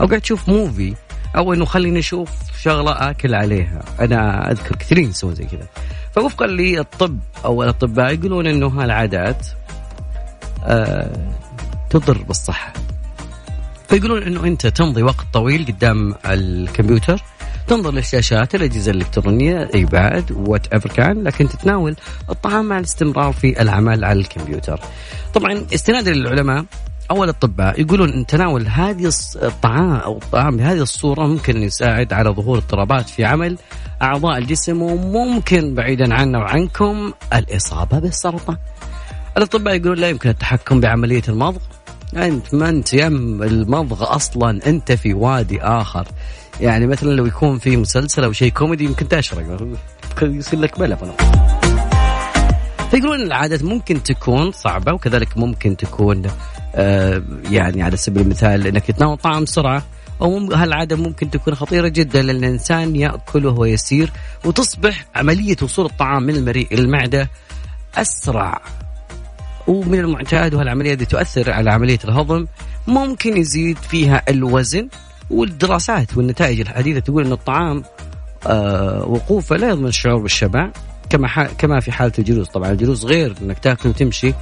أو 0.00 0.06
قاعد 0.06 0.20
تشوف 0.20 0.48
موفي 0.48 0.94
أو 1.36 1.52
إنه 1.52 1.64
خليني 1.64 1.98
أشوف 1.98 2.30
شغلة 2.62 2.92
آكل 2.92 3.34
عليها. 3.34 3.84
أنا 4.00 4.50
أذكر 4.50 4.76
كثيرين 4.76 5.08
يسوون 5.08 5.34
زي 5.34 5.44
كذا. 5.44 5.68
فوفقا 6.12 6.46
للطب 6.46 7.18
أو 7.44 7.62
الأطباء 7.62 8.14
يقولون 8.14 8.46
إنه 8.46 8.66
هالعادات 8.66 9.46
تضر 11.90 12.22
بالصحة 12.22 12.72
فيقولون 13.88 14.22
إنه 14.22 14.44
أنت 14.44 14.66
تمضي 14.66 15.02
وقت 15.02 15.26
طويل 15.32 15.66
قدام 15.66 16.14
الكمبيوتر 16.26 17.22
تنظر 17.66 17.90
للشاشات 17.90 18.54
الأجهزة 18.54 18.90
الإلكترونية 18.90 19.70
اي 19.74 19.84
بعد 19.84 20.32
whatever 20.32 20.88
كان 20.88 21.22
لكن 21.22 21.48
تتناول 21.48 21.96
الطعام 22.30 22.64
مع 22.64 22.78
الاستمرار 22.78 23.32
في 23.32 23.62
العمل 23.62 24.04
على 24.04 24.20
الكمبيوتر. 24.20 24.80
طبعا 25.34 25.66
استنادا 25.74 26.12
للعلماء 26.12 26.64
أو 27.10 27.24
الأطباء 27.24 27.80
يقولون 27.80 28.12
إن 28.12 28.26
تناول 28.26 28.66
هذه 28.68 29.10
الطعام 29.42 29.92
أو 29.92 30.18
الطعام 30.18 30.56
بهذه 30.56 30.82
الصورة 30.82 31.26
ممكن 31.26 31.62
يساعد 31.62 32.12
على 32.12 32.30
ظهور 32.30 32.58
اضطرابات 32.58 33.08
في 33.08 33.24
عمل 33.24 33.58
أعضاء 34.02 34.38
الجسم 34.38 34.82
وممكن 34.82 35.74
بعيدا 35.74 36.14
عنا 36.14 36.38
وعنكم 36.38 37.12
الإصابة 37.34 37.98
بالسرطان. 37.98 38.56
الأطباء 39.36 39.74
يقولون 39.74 39.98
لا 39.98 40.08
يمكن 40.08 40.28
التحكم 40.28 40.80
بعملية 40.80 41.22
المضغ. 41.28 41.60
أنت 42.16 42.54
ما 42.54 42.68
أنت 42.68 42.94
يم 42.94 43.42
المضغ 43.42 44.16
أصلا 44.16 44.66
أنت 44.66 44.92
في 44.92 45.14
وادي 45.14 45.62
آخر. 45.62 46.08
يعني 46.60 46.86
مثلا 46.86 47.10
لو 47.10 47.26
يكون 47.26 47.58
في 47.58 47.76
مسلسل 47.76 48.24
أو 48.24 48.32
شيء 48.32 48.52
كوميدي 48.52 48.84
يمكن 48.84 49.08
تشرق. 49.08 49.76
يصير 50.22 50.60
لك 50.60 50.78
بلا 50.78 50.98
فيقولون 52.90 53.20
العادات 53.20 53.62
ممكن 53.62 54.02
تكون 54.02 54.52
صعبة 54.52 54.92
وكذلك 54.92 55.38
ممكن 55.38 55.76
تكون 55.76 56.22
آه 56.74 57.22
يعني 57.50 57.82
على 57.82 57.96
سبيل 57.96 58.22
المثال 58.22 58.66
إنك 58.66 58.84
تتناول 58.84 59.16
طعام 59.16 59.44
بسرعة. 59.44 59.82
أو 60.22 60.52
هالعادة 60.52 60.96
ممكن 60.96 61.30
تكون 61.30 61.54
خطيرة 61.54 61.88
جدا 61.88 62.22
لأن 62.22 62.36
الإنسان 62.36 62.96
ياكل 62.96 63.46
وهو 63.46 63.64
يسير 63.64 64.12
وتصبح 64.44 65.06
عملية 65.14 65.56
وصول 65.62 65.86
الطعام 65.86 66.22
من 66.22 66.36
المريء 66.36 66.68
إلى 66.72 66.82
المعدة 66.82 67.30
أسرع. 67.94 68.60
ومن 69.66 69.98
المعتاد 69.98 70.54
وهالعملية 70.54 70.94
دي 70.94 71.04
تؤثر 71.04 71.50
على 71.50 71.70
عملية 71.70 71.98
الهضم 72.04 72.46
ممكن 72.86 73.36
يزيد 73.36 73.78
فيها 73.78 74.22
الوزن 74.28 74.88
والدراسات 75.30 76.16
والنتائج 76.16 76.60
الحديثة 76.60 77.00
تقول 77.00 77.26
إن 77.26 77.32
الطعام 77.32 77.82
آه 78.46 79.04
وقوفه 79.04 79.56
لا 79.56 79.68
يضمن 79.68 79.86
الشعور 79.86 80.20
بالشبع 80.22 80.70
كما 81.10 81.28
كما 81.58 81.80
في 81.80 81.92
حالة 81.92 82.12
الجلوس. 82.18 82.48
طبعا 82.48 82.70
الجلوس 82.70 83.04
غير 83.04 83.34
إنك 83.42 83.58
تاكل 83.58 83.88
وتمشي 83.88 84.34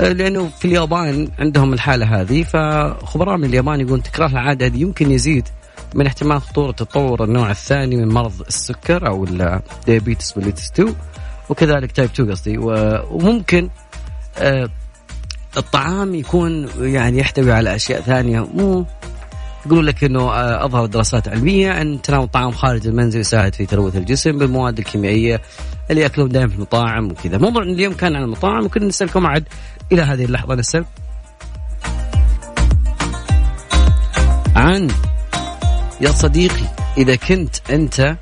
آه 0.00 0.08
لأنه 0.12 0.48
في 0.58 0.64
اليابان 0.64 1.28
عندهم 1.38 1.72
الحالة 1.72 2.20
هذه 2.20 2.42
فخبراء 2.42 3.36
من 3.36 3.44
اليابان 3.44 3.80
يقولون 3.80 4.02
تكرار 4.02 4.30
العاده 4.30 4.66
هذه 4.66 4.80
يمكن 4.80 5.10
يزيد 5.10 5.48
من 5.94 6.06
احتمال 6.06 6.42
خطورة 6.42 6.72
تطور 6.72 7.24
النوع 7.24 7.50
الثاني 7.50 7.96
من 7.96 8.08
مرض 8.08 8.40
السكر 8.48 9.06
أو 9.08 9.24
ال 9.24 9.36
diabetes 9.36 10.36
والليتس 10.36 10.70
2 10.70 10.94
وكذلك 11.48 11.92
type 11.92 12.10
2 12.10 12.30
قصدي 12.30 12.58
وممكن 12.58 13.68
الطعام 15.56 16.14
يكون 16.14 16.68
يعني 16.80 17.18
يحتوي 17.18 17.52
على 17.52 17.74
أشياء 17.74 18.00
ثانية. 18.00 18.40
مو 18.40 18.86
يقولون 19.66 19.84
لك 19.84 20.04
إنه 20.04 20.20
آه، 20.20 20.64
أظهر 20.64 20.86
دراسات 20.86 21.28
علمية 21.28 21.80
أن 21.80 22.02
تناول 22.02 22.28
طعام 22.28 22.50
خارج 22.50 22.86
المنزل 22.86 23.20
يساعد 23.20 23.54
في 23.54 23.66
تلوث 23.66 23.96
الجسم 23.96 24.38
بالمواد 24.38 24.78
الكيميائية 24.78 25.40
اللي 25.90 26.00
يأكلون 26.00 26.28
دائما 26.28 26.48
في 26.48 26.54
المطاعم 26.54 27.10
وكذا، 27.10 27.38
موضوع 27.38 27.62
اليوم 27.62 27.94
كان 27.94 28.16
عن 28.16 28.22
المطاعم 28.22 28.64
وكنا 28.64 28.86
نسألكم 28.86 29.26
عاد 29.26 29.44
إلى 29.92 30.02
هذه 30.02 30.24
اللحظة. 30.24 30.54
نسأل. 30.54 30.84
عن 34.56 34.88
يا 36.00 36.10
صديقي 36.10 36.64
إذا 36.98 37.16
كنت 37.16 37.70
أنت 37.70 38.16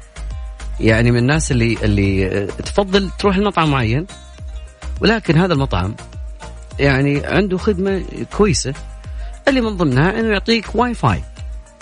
يعني 0.81 1.11
من 1.11 1.19
الناس 1.19 1.53
اللي 1.53 1.77
اللي 1.83 2.27
آه، 2.27 2.47
تفضل 2.47 3.11
تروح 3.19 3.39
لمطعم 3.39 3.71
معين 3.71 4.07
ولكن 5.01 5.37
هذا 5.37 5.55
المطعم 5.55 5.95
يعني 6.79 7.27
عنده 7.27 7.59
خدمة 7.59 8.03
كويسة 8.37 8.75
اللي 9.49 9.61
من 9.61 9.77
ضمنها 9.77 10.21
إنه 10.21 10.29
يعطيك 10.29 10.75
واي 10.75 10.95
فاي 10.95 11.23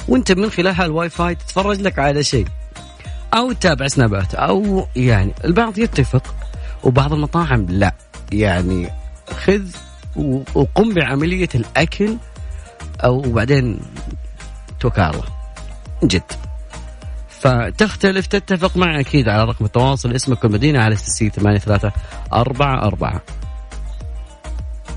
وأنت 0.08 0.32
من 0.32 0.50
خلال 0.50 0.74
هالواي 0.74 1.10
فاي 1.10 1.34
تتفرج 1.34 1.80
لك 1.80 1.98
على 1.98 2.24
شيء. 2.24 2.46
أو 3.34 3.52
تتابع 3.52 3.88
سنابات 3.88 4.34
أو 4.34 4.86
يعني 4.96 5.32
البعض 5.44 5.78
يتفق 5.78 6.34
وبعض 6.84 7.12
المطاعم 7.12 7.66
لا. 7.68 7.94
يعني 8.32 8.90
خذ 9.44 9.62
وقم 10.54 10.94
بعملية 10.94 11.48
الأكل 11.54 12.16
أو 13.04 13.20
بعدين 13.20 13.80
توكل 14.80 15.02
الله. 15.02 15.24
جد. 16.04 16.47
فتختلف 17.40 18.26
تتفق 18.26 18.76
معي 18.76 19.00
أكيد 19.00 19.28
على 19.28 19.44
رقم 19.44 19.64
التواصل. 19.64 20.12
اسمك 20.12 20.44
والمدينة 20.44 20.80
على 20.80 20.96
سي 20.96 21.30
ثمانية 21.30 21.58
ثلاثة 21.58 21.92
أربعة 22.32 22.82
أربعة 22.82 23.22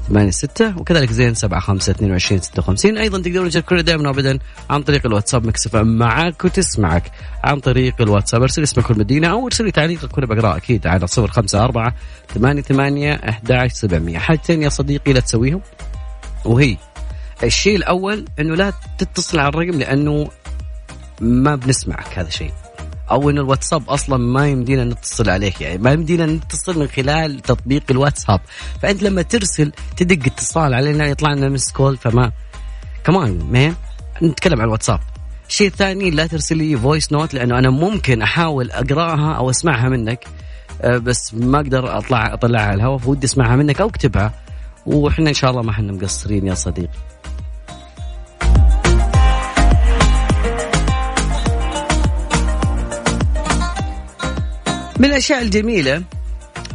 ثمانية 0.08 0.32
ستة 0.32 0.78
وكذلك 0.78 1.12
زين 1.12 1.34
سبعة 1.34 1.60
خمسة 1.60 1.92
اثنين 1.92 2.12
وعشرين 2.12 2.42
ستة 2.42 2.60
وخمسين. 2.60 2.98
أيضا 2.98 3.22
تقدرون 3.22 3.50
تشاركونا 3.50 3.82
دائما 3.82 4.10
وأبدا 4.10 4.40
عن 4.70 4.82
طريق 4.82 5.06
الواتساب 5.06 5.48
مكسف 5.48 5.76
معك 5.76 6.46
وتسمعك. 6.46 7.12
عن 7.44 7.60
طريق 7.60 8.02
الواتساب 8.02 8.42
ارسل 8.42 8.64
اسمك 8.64 8.90
والمدينة 8.90 9.28
أو 9.28 9.46
ارسل 9.46 9.66
لي 9.66 9.72
تعليقك 9.72 10.18
وأنا 10.18 10.28
بقرأ 10.28 10.58
أكيد 10.58 10.88
على 10.88 11.08
صفر 11.08 11.28
خمسة 11.28 11.64
أربعة 11.64 11.96
ثمانية 12.34 12.62
ثمانية 12.62 13.14
أحد 13.14 13.72
سبعمية. 13.72 14.18
حاجتين 14.18 14.62
يا 14.62 14.70
صديقي 14.70 15.14
لا 15.14 15.20
تسويهم. 15.20 15.62
وهي 16.46 16.78
الشيء 17.44 17.76
الأول 17.76 18.26
أنه 18.40 18.56
لا 18.56 18.74
تتصل 18.98 19.40
على 19.40 19.50
الرقم 19.50 19.80
لأنه 19.80 20.30
ما 21.22 21.56
بنسمعك 21.56 22.20
هذا 22.20 22.30
شيء 22.30 22.52
أو 23.12 23.30
إنه 23.30 23.42
الواتساب 23.42 23.90
أصلا 23.90 24.18
ما 24.18 24.48
يمدينا 24.48 24.84
نتصل 24.84 25.30
عليك 25.30 25.62
يعني 25.62 25.78
ما 25.78 25.92
يمدينا 25.92 26.26
نتصل 26.26 26.80
من 26.80 26.88
خلال 26.88 27.40
تطبيق 27.40 27.84
الواتساب. 27.92 28.40
فأنت 28.82 29.04
لما 29.04 29.22
ترسل 29.22 29.72
تدق 29.98 30.26
اتصال 30.26 30.74
علينا 30.74 31.06
يطلع 31.06 31.34
لنا 31.34 31.50
missed 31.50 31.72
call 31.72 31.98
فما. 31.98 32.32
كمان 33.04 33.40
مان 33.52 33.76
نتكلم 34.24 34.62
عن 34.62 34.68
الواتساب. 34.68 35.00
الشيء 35.50 35.68
الثاني 35.68 36.12
لا 36.12 36.28
ترسل 36.28 36.58
لي 36.58 36.78
voice 36.78 37.12
note 37.12 37.34
لأنه 37.34 37.60
أنا 37.60 37.70
ممكن 37.70 38.22
أحاول 38.22 38.72
أقرأها 38.72 39.34
أو 39.34 39.50
أسمعها 39.50 39.90
منك. 39.90 40.28
آه، 40.82 40.98
بس 40.98 41.34
ما 41.34 41.58
أقدر 41.58 41.98
أطلع 41.98 42.34
أطلعها 42.34 42.66
على 42.66 42.76
الهواء 42.76 42.98
فودي 42.98 43.26
أسمعها 43.26 43.56
منك 43.56 43.82
أو 43.82 43.88
أكتبها. 43.88 44.34
وإحنا 44.86 45.30
إن 45.30 45.34
شاء 45.34 45.52
الله 45.52 45.62
ما 45.62 45.72
إحنا 45.72 45.92
مقصرين 45.92 46.48
يا 46.48 46.54
صديقي. 46.54 46.98
من 55.02 55.06
الأشياء 55.06 55.42
الجميلة 55.42 56.04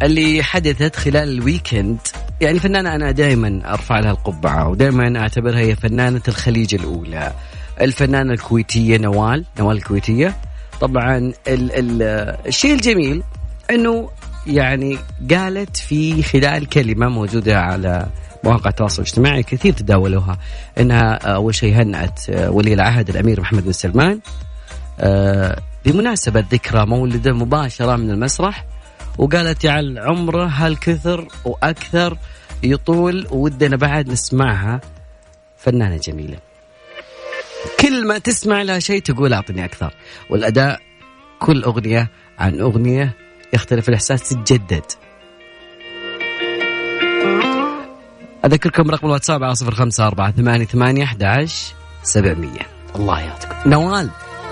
اللي 0.02 0.42
حدثت 0.42 0.96
خلال 0.96 1.28
ال 1.28 1.36
weekend. 1.36 1.98
يعني 2.40 2.58
فنانة 2.58 2.94
أنا 2.94 3.10
دائما 3.10 3.60
أرفع 3.72 3.98
لها 3.98 4.10
القبعة 4.10 4.68
ودائما 4.68 5.20
أعتبرها 5.20 5.58
هي 5.58 5.76
فنانة 5.76 6.22
الخليج 6.28 6.74
الأولى. 6.74 7.32
الفنانة 7.80 8.32
الكويتية 8.32 8.98
نوال 8.98 9.44
نوال 9.58 9.76
الكويتية. 9.76 10.36
طبعا 10.80 11.16
ال 11.18 11.34
ال 11.48 12.02
الشيء 12.46 12.74
الجميل 12.74 13.22
أنه 13.70 14.10
يعني 14.46 14.98
قالت 15.30 15.76
في 15.76 16.22
خلال 16.22 16.68
كلمة 16.68 17.08
موجودة 17.08 17.60
على 17.60 18.06
مواقع 18.44 18.70
التواصل 18.70 19.02
الاجتماعي 19.02 19.42
كثير 19.42 19.72
تداولوها 19.72 20.38
إنها 20.80 21.14
أول 21.14 21.54
شيء 21.54 21.74
هنأت 21.74 22.20
ولي 22.30 22.74
العهد 22.74 23.08
الأمير 23.08 23.40
محمد 23.40 23.64
بن 23.64 23.72
سلمان 23.72 24.20
آه، 25.00 25.60
بمناسبة 25.86 26.44
ذكرى 26.50 26.86
مولده 26.86 27.32
مباشرة 27.32 27.96
من 27.96 28.10
المسرح 28.10 28.64
وقالت 29.18 29.64
يا 29.64 29.94
عمره 29.98 30.46
هالكثر 30.46 31.28
وأكثر 31.44 32.18
يطول 32.62 33.26
ودنا 33.30 33.76
بعد 33.76 34.08
نسمعها 34.08 34.80
فنانة 35.58 35.96
جميلة. 35.96 36.38
كل 37.80 38.06
ما 38.06 38.18
تسمع 38.18 38.62
لها 38.62 38.78
شيء 38.78 39.02
تقول 39.02 39.32
أعطني 39.32 39.64
أكثر 39.64 39.94
والأداء 40.30 40.80
كل 41.38 41.62
أغنية 41.62 42.08
عن 42.38 42.60
أغنية 42.60 43.14
يختلف 43.54 43.88
الإحساس 43.88 44.28
تتجدد 44.28 44.84
أذكركم 48.44 48.90
رقم 48.90 49.06
الواتساب 49.06 49.44
على 49.44 49.54
صفر 49.54 49.74
خمسة 49.74 50.06
أربعة 50.06 50.30
ثمانية 50.30 50.64
ثمانية 50.64 51.04
أحد 51.04 51.48
سبعمية. 52.02 52.66
الله 52.96 53.20
يعطيكم. 53.20 53.70
نوال 53.70 54.10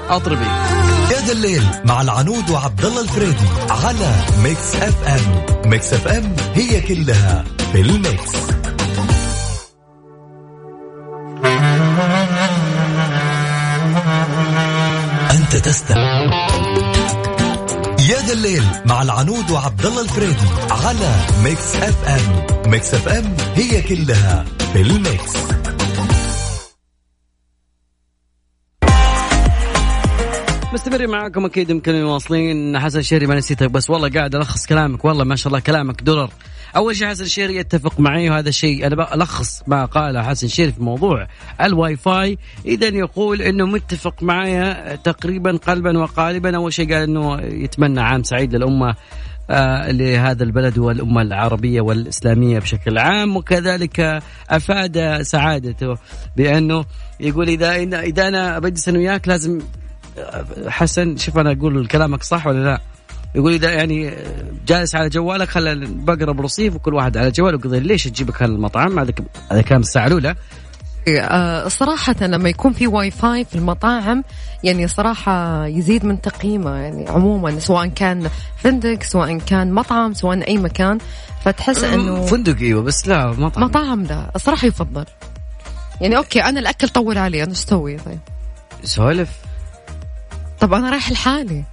أطربي. 0.09 1.04
يا 1.25 1.29
ذا 1.29 1.37
الليل 1.37 1.65
مع 1.85 2.01
العنود 2.01 2.51
وعبد 2.51 2.85
الله 2.85 3.01
الفريدي 3.01 3.45
على 3.71 4.15
ميكس 4.43 4.75
اف 4.75 5.09
ام 5.09 5.47
ميكس 5.71 5.93
اف 5.93 6.09
ام 6.09 6.37
هي 6.55 6.81
كلها 6.81 7.45
في 7.73 7.81
الميكس. 7.81 8.33
أنت 15.31 15.57
تستمع. 15.57 16.21
يا 18.01 18.19
ذا 18.27 18.33
الليل 18.33 18.65
مع 18.87 19.03
العنود 19.03 19.51
وعبد 19.51 19.87
الله 19.87 20.03
الفريدي 20.03 20.49
على 20.71 21.15
ميكس 21.43 21.77
اف 21.77 22.09
ام 22.09 22.47
ميكس 22.71 22.95
اف 22.95 23.09
ام 23.09 23.37
هي 23.55 23.83
كلها 23.83 24.45
في 24.73 24.81
الميكس. 24.81 25.33
مستمرين 30.75 31.11
معاكم 31.11 31.45
أكيد 31.45 31.71
يمكن 31.71 32.03
واصلين. 32.03 32.79
حسن 32.79 32.99
الشهري 32.99 33.27
ما 33.27 33.35
نسيتك 33.35 33.71
بس 33.71 33.91
والله 33.91 34.09
قاعد 34.09 34.35
ألخص 34.35 34.67
كلامك. 34.67 35.05
والله 35.05 35.25
ما 35.25 35.37
شاء 35.37 35.49
الله 35.49 35.61
كلامك 35.61 36.03
درر 36.03 36.31
أول 36.77 36.97
شيء 36.97 37.09
حسن 37.09 37.25
الشيري 37.25 37.57
يتفق 37.57 38.01
معي 38.01 38.31
وهذا 38.31 38.51
شيء 38.51 38.87
أنا 38.87 38.97
بلخص 38.97 39.63
ما 39.67 39.85
قاله 39.85 40.23
حسن 40.23 40.47
الشيري 40.47 40.73
في 40.73 40.83
موضوع 40.83 41.27
الواي 41.61 41.97
فاي 41.97 42.39
اذا 42.67 42.87
يقول 42.87 43.43
إنه 43.43 43.67
متفق 43.67 44.23
معي 44.23 44.75
تقريبا 44.97 45.57
قلبا 45.57 45.99
وقالبا. 45.99 46.57
أول 46.57 46.73
شيء 46.73 46.95
قال 46.95 47.03
إنه 47.03 47.41
يتمنى 47.41 48.01
عام 48.01 48.23
سعيد 48.23 48.55
للأمة 48.55 48.95
آه، 49.51 49.91
لهذا 49.91 50.45
البلد 50.45 50.79
والأمة 50.79 51.23
العربية 51.23 51.81
والإسلامية 51.81 52.59
بشكل 52.59 52.99
عام. 52.99 53.37
وكذلك 53.37 54.23
أفاد 54.51 55.23
سعادته 55.23 55.95
بأنه 56.37 56.85
يقول 57.21 57.49
إذا 57.49 57.75
إذا 58.01 58.29
أنا 58.29 58.59
بجلس 58.59 58.89
أنا 58.89 58.99
وياك 58.99 59.29
لازم 59.29 59.61
حسن 60.69 61.17
شوف 61.17 61.39
أنا 61.39 61.53
أقول 61.53 61.87
كلامك 61.87 62.23
صح 62.23 62.47
ولا 62.47 62.65
لا؟ 62.65 62.81
يقول 63.35 63.53
إذا 63.53 63.71
يعني 63.71 64.15
جالس 64.67 64.95
على 64.95 65.09
جوالك 65.09 65.49
خلى 65.49 65.75
بقرب 65.87 66.41
رصيف 66.41 66.75
وكل 66.75 66.95
واحد 66.95 67.17
على 67.17 67.31
جواله 67.31 67.57
وقضي 67.57 67.81
ليش 67.81 68.05
تجيبك 68.05 68.43
هالمطعم؟ 68.43 68.99
هذا 68.99 69.13
هذا 69.51 69.63
كان 69.63 69.81
الساعة 69.81 70.07
الأولى. 70.07 70.35
آه، 71.09 71.69
صراحة 71.69 72.15
لما 72.21 72.49
يكون 72.49 72.73
في 72.73 72.87
واي 72.87 73.11
فاي 73.11 73.45
في 73.45 73.55
المطاعم 73.55 74.25
يعني 74.65 74.89
صراحة 74.89 75.67
يزيد 75.67 76.05
من 76.05 76.21
تقييمه 76.21 76.77
يعني 76.77 77.09
عموما 77.09 77.59
سواء 77.59 77.87
كان 77.87 78.31
فندق 78.57 79.03
سواء 79.03 79.39
كان 79.39 79.73
مطعم 79.73 80.15
سواء 80.15 80.49
أي 80.49 80.59
مكان 80.59 80.99
فتحس 81.45 81.85
إنه 81.85 82.27
فندق 82.27 82.59
إيوه 82.59 82.83
بس 82.83 83.09
لا 83.09 83.27
مطعم. 83.27 83.65
مطاعم 83.65 84.03
لا 84.03 84.31
الصراحة 84.37 84.67
يفضل. 84.67 85.05
يعني 86.01 86.17
okay 86.17 86.43
أنا 86.43 86.61
الأكل 86.61 86.89
طول 86.89 87.19
علي 87.19 87.43
أنا 87.43 87.51
إيش 87.51 87.59
أسوي؟ 87.59 87.97
طيب؟ 87.97 88.19
سولف 88.85 89.31
طب 90.65 90.75
أنا 90.75 90.91
رايح 90.91 91.11
لحالي. 91.13 91.65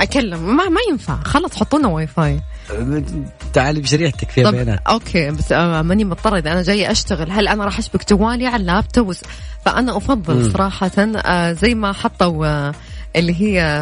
أكلم. 0.00 0.56
ما 0.56 0.68
ما 0.68 0.80
ينفع. 0.90 1.16
خلص 1.22 1.56
حطوا 1.56 1.78
لنا 1.78 1.88
واي 1.88 2.06
فاي 2.06 2.40
تعالي 3.52 3.80
بشريحتك 3.80 4.30
فيها 4.30 4.50
بيانات 4.50 4.78
okay 4.88 5.30
بس 5.30 5.52
آه 5.52 5.82
ماني 5.82 6.04
مضطر 6.04 6.36
إذا 6.36 6.52
أنا 6.52 6.62
جاي 6.62 6.90
أشتغل 6.90 7.30
هل 7.30 7.48
أنا 7.48 7.64
راح 7.64 7.78
أشبك 7.78 8.12
جوالي 8.12 8.46
على 8.46 8.56
اللابتوب 8.56 9.12
فأنا 9.64 9.96
أفضل 9.96 10.34
مم. 10.34 10.52
صراحة 10.52 10.90
آه 10.98 11.52
زي 11.52 11.74
ما 11.74 11.92
حطوا 11.92 12.46
آه 12.46 12.74
اللي 13.16 13.40
هي 13.42 13.78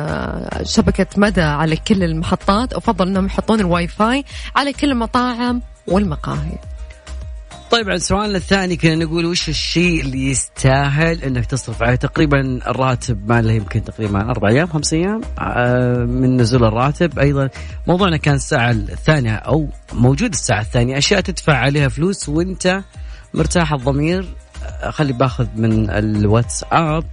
شبكة 0.62 1.06
مدى 1.16 1.42
على 1.42 1.76
كل 1.76 2.02
المحطات 2.02 2.72
أفضل 2.72 3.08
أنهم 3.08 3.26
يحطون 3.26 3.60
الواي 3.60 3.88
فاي 3.88 4.24
على 4.56 4.72
كل 4.72 4.90
المطاعم 4.90 5.62
والمقاهي. 5.86 6.58
طيب 7.70 7.90
عن 7.90 7.98
سؤالنا 7.98 8.36
الثاني 8.36 8.76
كنا 8.76 8.94
نقول 8.94 9.26
وش 9.26 9.48
الشيء 9.48 10.00
اللي 10.00 10.30
يستاهل 10.30 11.22
إنك 11.24 11.46
تصرف 11.46 11.82
عليه؟ 11.82 11.94
تقريبا 11.94 12.40
الراتب 12.66 13.28
ما 13.32 13.42
له 13.42 13.52
يمكن 13.52 13.84
تقريبا 13.84 14.20
أربع 14.20 14.48
أيام 14.48 14.66
خمس 14.66 14.92
أيام 14.92 15.20
آه، 15.38 16.04
من 16.04 16.36
نزول 16.36 16.64
الراتب. 16.64 17.18
أيضا 17.18 17.50
موضوعنا 17.86 18.16
كان 18.16 18.34
الساعة 18.34 18.70
الثانية 18.70 19.34
أو 19.34 19.68
موجود 19.92 20.32
الساعة 20.32 20.60
الثانية. 20.60 20.98
أشياء 20.98 21.20
تدفع 21.20 21.56
عليها 21.56 21.88
فلوس 21.88 22.28
وأنت 22.28 22.82
مرتاح 23.34 23.72
الضمير. 23.72 24.28
آه، 24.64 24.90
خلي 24.90 25.12
باخذ 25.12 25.46
من 25.56 25.90
الواتساب. 25.90 27.04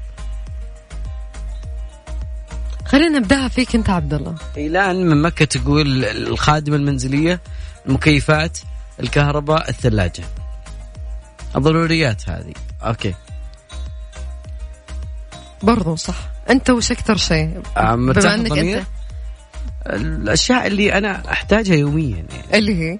خلينا 2.85 3.19
نبدأها 3.19 3.47
فيك 3.47 3.75
أنت 3.75 3.89
عبد 3.89 4.13
الله 4.13 4.35
الان 4.57 5.07
من 5.07 5.21
مكة 5.21 5.45
تقول 5.45 6.05
الخادمة 6.05 6.75
المنزلية 6.75 7.39
المكيفات 7.87 8.57
الكهرباء 8.99 9.69
الثلاجة. 9.69 10.23
الضروريات 11.55 12.29
هذه. 12.29 12.53
أوكي. 12.83 13.13
برضو 15.63 15.95
صح. 15.95 16.15
أنت 16.49 16.69
وش 16.69 16.91
أكثر 16.91 17.17
شيء؟ 17.17 17.61
آه، 17.77 17.95
بما 17.95 18.35
إنك 18.35 18.57
أنت. 18.57 18.83
الأشياء 19.85 20.67
اللي 20.67 20.97
أنا 20.97 21.31
أحتاجها 21.31 21.75
يوميا 21.75 22.15
يعني. 22.15 22.57
اللي 22.57 22.75
هي؟ 22.75 22.99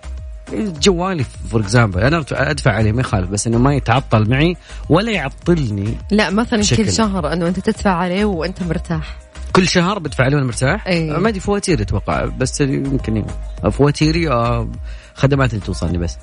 جوالي 0.54 1.24
for 1.24 1.62
example 1.62 2.00
أنا 2.00 2.26
أدفع 2.32 2.72
عليه 2.72 2.92
ما 2.92 3.02
يخالف 3.02 3.30
بس 3.30 3.48
إنه 3.48 3.58
ما 3.58 3.76
يتعطل 3.76 4.30
معي 4.30 4.58
ولا 4.90 5.12
يعطلني 5.12 5.98
لا 6.12 6.30
مثلا 6.30 6.62
كل 6.78 6.92
شهر 6.92 7.34
إنه 7.34 7.48
أنت 7.48 7.60
تدفع 7.60 7.92
عليه 7.92 8.26
وأنت 8.26 8.64
مرتاح. 8.64 9.18
كل 9.54 9.68
شهر 9.68 10.00
بدفع 10.00 10.24
عليه 10.24 10.36
وأنا 10.36 10.48
مرتاح؟ 10.48 10.88
أي. 10.88 11.10
ما 11.10 11.30
أدري 11.30 11.40
فواتير 11.40 11.82
أتوقع 11.82 12.26
بس 12.26 12.62
يمكن 12.62 13.26
فواتيري 13.72 14.30
آه، 14.30 14.70
خدمات 15.16 15.54
اللي 15.54 15.66
توصلني 15.66 15.98
بس. 15.98 16.18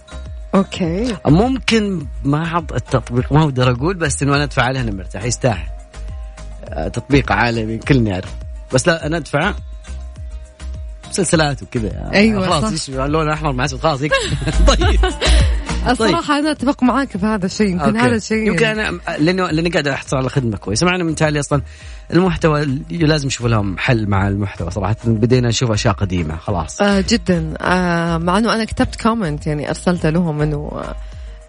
okay. 0.54 1.16
ممكن 1.26 2.06
ما 2.24 2.46
حط 2.46 2.72
التطبيق 2.72 3.32
ما 3.32 3.42
أقدر 3.42 3.70
أقول 3.70 3.94
بس 3.94 4.22
إنه 4.22 4.34
أنا 4.36 4.44
أدفع 4.44 4.62
عليه 4.62 4.80
أنا 4.80 4.90
مرتاح 4.92 5.24
يستاهل. 5.24 5.66
آه، 6.64 6.88
تطبيق 6.88 7.32
عالمي 7.32 7.78
كلنا 7.78 8.10
يعرف 8.10 8.34
بس 8.72 8.88
لا 8.88 9.06
أنا 9.06 9.16
أدفع 9.16 9.54
مسلسلات 11.10 11.62
وكذا. 11.62 12.10
أيوه 12.12 12.46
خلاص. 12.46 12.88
اللون 12.88 13.26
الأحمر 13.26 13.52
مع 13.52 13.64
اسود 13.64 13.80
خلاص 13.80 14.00
طيب. 14.68 15.00
الصراحة 15.88 16.34
طيب. 16.34 16.44
أنا 16.44 16.50
أتفق 16.50 16.82
معاك 16.82 17.16
في 17.16 17.26
هذا 17.26 17.46
الشيء 17.46 17.68
يمكن 17.68 17.96
هذا 17.96 18.16
الشيء 18.16 18.46
يمكن 18.46 18.66
أنا 18.66 18.98
لأنه 19.18 19.50
لأني 19.50 19.68
قاعد 19.68 19.88
أحصل 19.88 20.16
على 20.16 20.28
خدمة 20.28 20.56
كويسة. 20.56 20.86
مع 20.86 20.94
أنه 20.94 21.04
من 21.04 21.14
تالي 21.14 21.40
أصلا. 21.40 21.62
المحتوى 22.12 22.78
لازم 22.90 23.26
نشوف 23.26 23.46
لهم 23.46 23.78
حل 23.78 24.06
مع 24.06 24.28
المحتوى 24.28 24.70
صراحة. 24.70 24.96
بدينا 25.04 25.48
نشوف 25.48 25.70
أشياء 25.70 25.94
قديمة 25.94 26.36
خلاص. 26.36 26.82
آه 26.82 27.04
جدا. 27.08 27.54
آه 27.60 28.18
مع 28.18 28.38
أنه 28.38 28.54
أنا 28.54 28.64
كتبت 28.64 29.02
كومنت 29.02 29.46
يعني 29.46 29.68
أرسلت 29.68 30.06
لهم 30.06 30.42
أنه 30.42 30.82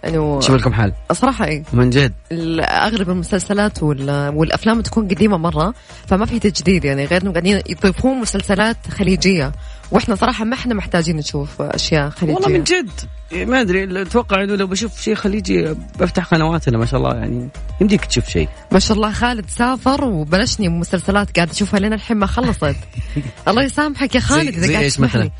إنه 0.07 0.39
شوف 0.41 0.55
لكم 0.55 0.73
حل. 0.73 0.93
صراحة 1.11 1.45
اي 1.45 1.63
من 1.73 1.89
جد. 1.89 2.13
أغلب 2.61 3.09
المسلسلات 3.09 3.83
والأفلام 3.83 4.81
تكون 4.81 5.07
قديمة 5.07 5.37
مرة 5.37 5.73
فما 6.07 6.25
في 6.25 6.39
تجديد 6.39 6.85
يعني 6.85 7.05
غير 7.05 7.21
إنه 7.21 7.31
قاعدين 7.31 7.61
يضيفون 7.69 8.21
مسلسلات 8.21 8.77
خليجية. 8.89 9.51
وإحنا 9.91 10.15
صراحة 10.15 10.45
ما 10.45 10.53
إحنا 10.53 10.73
محتاجين 10.73 11.15
نشوف 11.15 11.61
أشياء 11.61 12.09
خليجية. 12.09 12.35
والله 12.35 12.49
من 12.49 12.63
جد. 12.63 12.89
ما 13.33 13.61
أدري 13.61 14.01
أتوقع 14.01 14.43
إنه 14.43 14.55
لو 14.55 14.67
بشوف 14.67 15.01
شيء 15.01 15.15
خليجي 15.15 15.75
بفتح 15.99 16.25
قنواتنا 16.25 16.77
ما 16.77 16.85
شاء 16.85 16.99
الله 16.99 17.15
يعني 17.15 17.49
يمديك 17.81 18.05
تشوف 18.05 18.29
شيء. 18.29 18.49
ما 18.71 18.79
شاء 18.79 18.97
الله 18.97 19.11
خالد 19.11 19.49
سافر 19.49 20.05
وبلشني 20.05 20.69
مسلسلات 20.69 21.35
قاعد 21.35 21.49
أشوفها 21.49 21.79
لين 21.79 21.93
الحين 21.93 22.17
ما 22.17 22.25
خلصت. 22.25 22.75
الله 23.47 23.63
يسامحك 23.63 24.15
يا 24.15 24.19
خالد 24.19 24.55
إذا 24.55 24.71
قاعد 24.71 24.83
إيش 24.83 24.99
مثلا؟ 24.99 25.31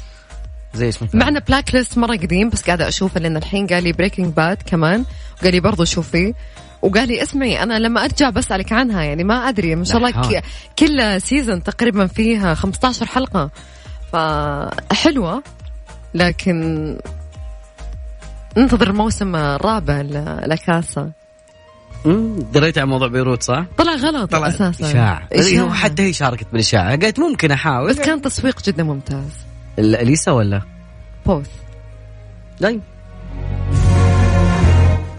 زي 0.73 0.85
إيش 0.85 1.03
مثلا؟ 1.03 1.21
معنا 1.21 1.39
Blacklist 1.39 1.97
مرة 1.97 2.15
قديم 2.15 2.49
بس 2.49 2.61
قاعدة 2.61 2.87
أشوفه 2.87 3.19
لين 3.19 3.37
الحين. 3.37 3.67
قال 3.67 3.83
لي 3.83 3.91
Breaking 3.91 4.33
Bad 4.33 4.57
كمان 4.65 5.05
وقال 5.39 5.53
لي 5.53 5.59
برضه 5.59 5.85
شوفي. 5.85 6.33
وقال 6.81 7.07
لي 7.07 7.23
اسمعي 7.23 7.63
أنا 7.63 7.79
لما 7.79 8.03
أرجع 8.03 8.29
بسألك 8.29 8.73
عنها 8.73 9.03
يعني 9.03 9.23
ما 9.23 9.49
أدري 9.49 9.75
ما 9.75 9.83
شاء 9.83 9.97
الله 9.97 10.41
كل 10.79 11.21
season 11.21 11.63
تقريبا 11.63 12.07
فيها 12.07 12.53
15 12.53 13.05
حلقة. 13.05 13.49
فحلوة 14.11 15.43
لكن 16.13 16.97
ننتظر 18.57 18.89
الموسم 18.89 19.35
الرابع 19.35 20.01
لكاسا. 20.45 21.11
دريت 22.53 22.77
عن 22.77 22.87
موضوع 22.87 23.07
بيروت 23.07 23.43
صح؟ 23.43 23.65
طلع 23.77 23.93
غلط 23.95 24.31
طلع 24.31 24.47
أساسا. 24.47 24.89
إشاعة. 24.89 25.27
إشاعة. 25.33 25.73
حتى 25.73 26.03
هي 26.03 26.13
شاركت 26.13 26.47
بالاشاعة 26.51 26.89
قالت 26.89 27.19
ممكن 27.19 27.51
أحاول. 27.51 27.89
بس 27.89 27.99
كان 27.99 28.21
تسويق 28.21 28.61
جدا 28.63 28.83
ممتاز. 28.83 29.31
أليسا 29.79 30.31
ولا؟ 30.31 30.61
بوث 31.25 31.49
لا 32.59 32.79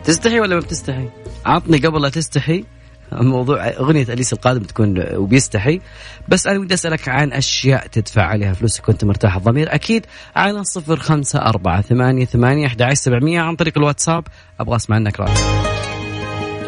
تستحي 0.05 0.41
ولا 0.41 0.55
ما 0.55 0.61
بتستحي؟ 0.61 1.09
عطني 1.47 1.79
قبل 1.79 2.03
لا 2.03 2.09
تستحي. 2.09 2.65
موضوع 3.21 3.69
أغنية 3.69 4.07
أليس 4.09 4.33
القادم 4.33 4.63
تكون 4.63 5.05
وبيستحي. 5.17 5.81
بس 6.29 6.47
أنا 6.47 6.59
ودي 6.59 6.75
أسألك 6.75 7.09
عن 7.09 7.33
أشياء 7.33 7.87
تدفع 7.87 8.23
عليها 8.23 8.53
فلوس 8.53 8.81
كنت 8.81 9.05
مرتاح 9.05 9.37
الضمير. 9.37 9.75
أكيد 9.75 10.07
على 10.37 10.65
صفر 10.65 10.97
خمسة 10.97 11.39
أربعة 11.39 11.83
ثمانية 11.83 12.25
ثمانية 12.25 12.67
أحد 12.67 12.93
سبعمية 12.93 13.41
عن 13.41 13.57
طريق 13.57 13.79
الواتساب. 13.79 14.25
أبغى 14.61 14.77
أسمع 14.77 14.99
منك 14.99 15.21
رأيك. 15.21 15.37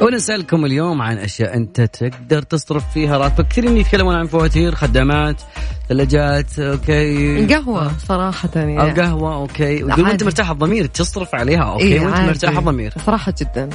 ونسألكم 0.03 0.65
اليوم 0.65 1.03
عن 1.03 1.19
أشياء 1.19 1.57
أنت 1.57 1.81
تقدر 1.81 2.43
تصرف 2.43 2.93
فيها 2.93 3.19
راتبك 3.19 3.49
كثيرين 3.49 3.77
يتكلمون 3.77 4.15
عن 4.15 4.27
فواتير 4.27 4.75
خدمات 4.75 5.43
ثلاجات 5.89 6.59
okay. 6.59 7.47
قهوة 7.47 7.99
صراحة 7.99 8.49
يعني. 8.55 8.83
القهوة 8.83 9.35
okay. 9.35 9.85
وأنت 9.85 10.25
مرتاح 10.25 10.51
الضمير 10.51 10.87
تصرف 10.87 11.35
عليها 11.35 11.63
okay. 11.63 11.85
إيه 11.85 12.01
وأنت 12.01 12.19
مرتاح 12.19 12.59
الضمير. 12.59 12.95
صراحة 13.07 13.35
جدا. 13.41 13.71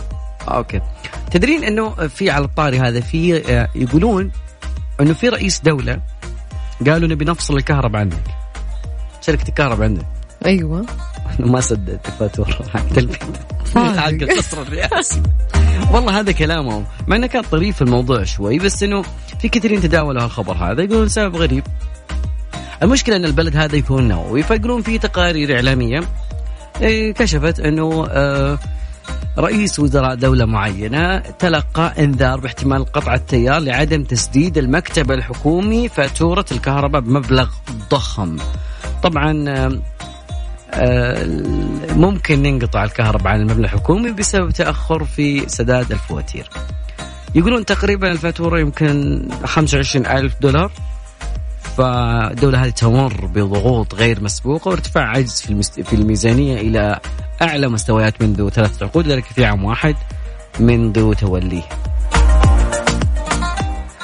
okay. 0.48 0.82
تدرين 1.32 1.64
إنه 1.64 1.90
في 1.90 2.30
على 2.30 2.46
الطاري 2.46 2.80
هذا 2.80 3.02
في 3.02 3.52
آه، 3.54 3.70
يقولون 3.76 4.32
إنه 5.02 5.14
في 5.14 5.30
رئيس 5.30 5.60
دولة 5.60 6.00
قالوا 6.88 7.10
نبي 7.10 7.26
نفصل 7.26 7.58
الكهرباء 7.58 8.02
عنك 8.02 8.24
شركة 9.22 9.50
الكهرباء 9.50 9.84
عندك. 9.88 10.06
أيوه. 10.46 10.86
ما 11.40 11.60
صدقت 11.60 12.08
الفاتوره 12.08 12.70
حقت 12.74 12.98
البيت 12.98 13.24
حق 13.76 14.38
قصر 14.38 14.62
الرئاسي 14.62 15.24
والله 15.92 16.20
هذا 16.20 16.32
كلامهم. 16.32 16.86
مع 17.08 17.16
إنه 17.16 17.28
كان 17.28 17.44
طريف 17.52 17.82
الموضوع 17.82 18.24
شوي 18.24 18.60
بس 18.60 18.84
إنه 18.84 19.04
في 19.40 19.50
كثيرين 19.50 19.82
تداولوا 19.82 20.24
هالخبر 20.24 20.54
هذا 20.54 20.84
يقولون 20.84 21.10
سبب 21.10 21.36
غريب. 21.36 21.64
المشكلة 22.84 23.16
إن 23.16 23.26
البلد 23.26 23.56
هذا 23.58 23.76
يكون 23.76 24.08
نووي 24.08 24.44
فيقولون 24.44 24.82
في 24.82 24.98
تقارير 24.98 25.56
إعلامية 25.56 26.04
إيه، 26.82 27.14
كشفت 27.14 27.60
إنه 27.60 28.08
آه 28.10 28.60
رئيس 29.38 29.80
وزراء 29.80 30.16
دولة 30.16 30.46
معينة 30.46 31.20
تلقى 31.20 32.04
إنذار 32.04 32.40
باحتمال 32.40 32.86
قطع 32.86 33.14
التيار 33.14 33.60
لعدم 33.60 34.04
تسديد 34.04 34.58
المكتب 34.58 35.12
الحكومي 35.12 35.90
فاتورة 35.90 36.46
الكهرباء 36.52 37.02
بمبلغ 37.02 37.50
ضخم 37.90 38.38
طبعا 39.04 39.46
آه، 40.74 41.26
ممكن 41.96 42.46
ينقطع 42.46 42.84
الكهرباء 42.84 43.34
عن 43.34 43.42
المبنى 43.42 43.66
الحكومي 43.66 44.12
بسبب 44.12 44.52
تأخر 44.52 45.04
في 45.04 45.50
سداد 45.50 45.92
الفواتير 45.92 46.50
يقولون 47.36 47.66
تقريبا 47.66 48.12
الفاتورة 48.12 48.60
يمكن 48.60 49.22
25 49.46 50.06
ألف 50.06 50.36
دولار 50.42 50.72
فالدولة 51.78 52.64
هذه 52.64 52.70
تمر 52.70 53.26
بضغوط 53.26 53.96
غير 53.96 54.24
مسبوقة 54.24 54.70
وارتفاع 54.70 55.10
عجز 55.10 55.42
في. 55.42 55.84
في 55.84 55.94
الميزانية 55.94 56.62
إلى 56.62 57.00
أعلى 57.42 57.68
مستويات 57.68 58.22
منذ 58.22 58.50
ثلاثة 58.50 58.86
عقود 58.86 59.08
ذلك 59.08 59.24
في 59.24 59.46
عام 59.46 59.66
واحد 59.66 59.96
منذ 60.60 61.14
توليه. 61.14 61.64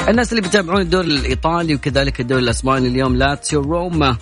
الناس 0.08 0.32
اللي 0.32 0.42
بيتابعون 0.42 0.82
الدوري 0.82 1.08
الإيطالي 1.08 1.76
وكذلك 1.76 2.20
الدوري 2.20 2.44
الأسباني 2.44 2.88
اليوم 2.88 3.16
لاتسيو 3.16 3.62
روما. 3.62 4.18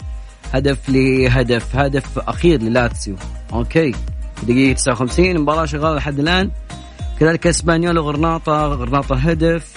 هدف 0.54 0.90
لهدف 0.90 1.76
هدف 1.76 2.20
أخير 2.20 2.62
للاتسيو. 2.62 3.16
okay. 3.54 3.96
دقيقة 4.44 4.76
59 4.76 5.40
مباراة 5.40 5.66
شغالة 5.66 5.96
لحد 5.96 6.20
الآن. 6.20 6.52
كذلك 7.20 7.48
إسبانيول 7.48 7.98
وغرناطة 7.98 8.66
غرناطة 8.66 9.16
هدف. 9.16 9.74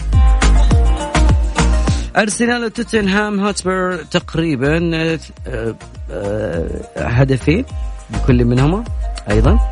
أرسنال 2.17 2.65
وتوتنهام 2.65 3.41
هوتسبير 3.41 3.97
تقريبا 3.97 4.91
آه، 5.47 5.75
آه، 6.11 6.83
هدفين 6.97 7.65
بكل 8.11 8.45
منهما. 8.45 8.85
أيضا. 9.31 9.71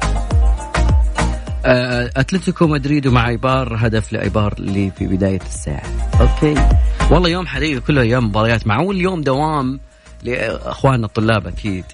آه، 1.66 2.10
أتلتيكو 2.16 2.66
مدريد 2.66 3.06
ومع 3.06 3.28
إيبار 3.28 3.76
هدف 3.80 4.12
لإيبار 4.12 4.54
اللي 4.58 4.90
في 4.98 5.06
بداية 5.06 5.40
الساعة. 5.46 5.82
okay. 6.20 6.54
والله 7.10 7.28
يوم 7.28 7.46
حقيقي 7.46 7.80
كله 7.80 8.02
أيام 8.02 8.24
مباريات 8.24 8.66
مع 8.66 8.80
أول 8.80 9.00
يوم 9.00 9.22
دوام 9.22 9.80
لاخواننا 10.22 11.06
الطلاب 11.06 11.46
أكيد. 11.46 11.84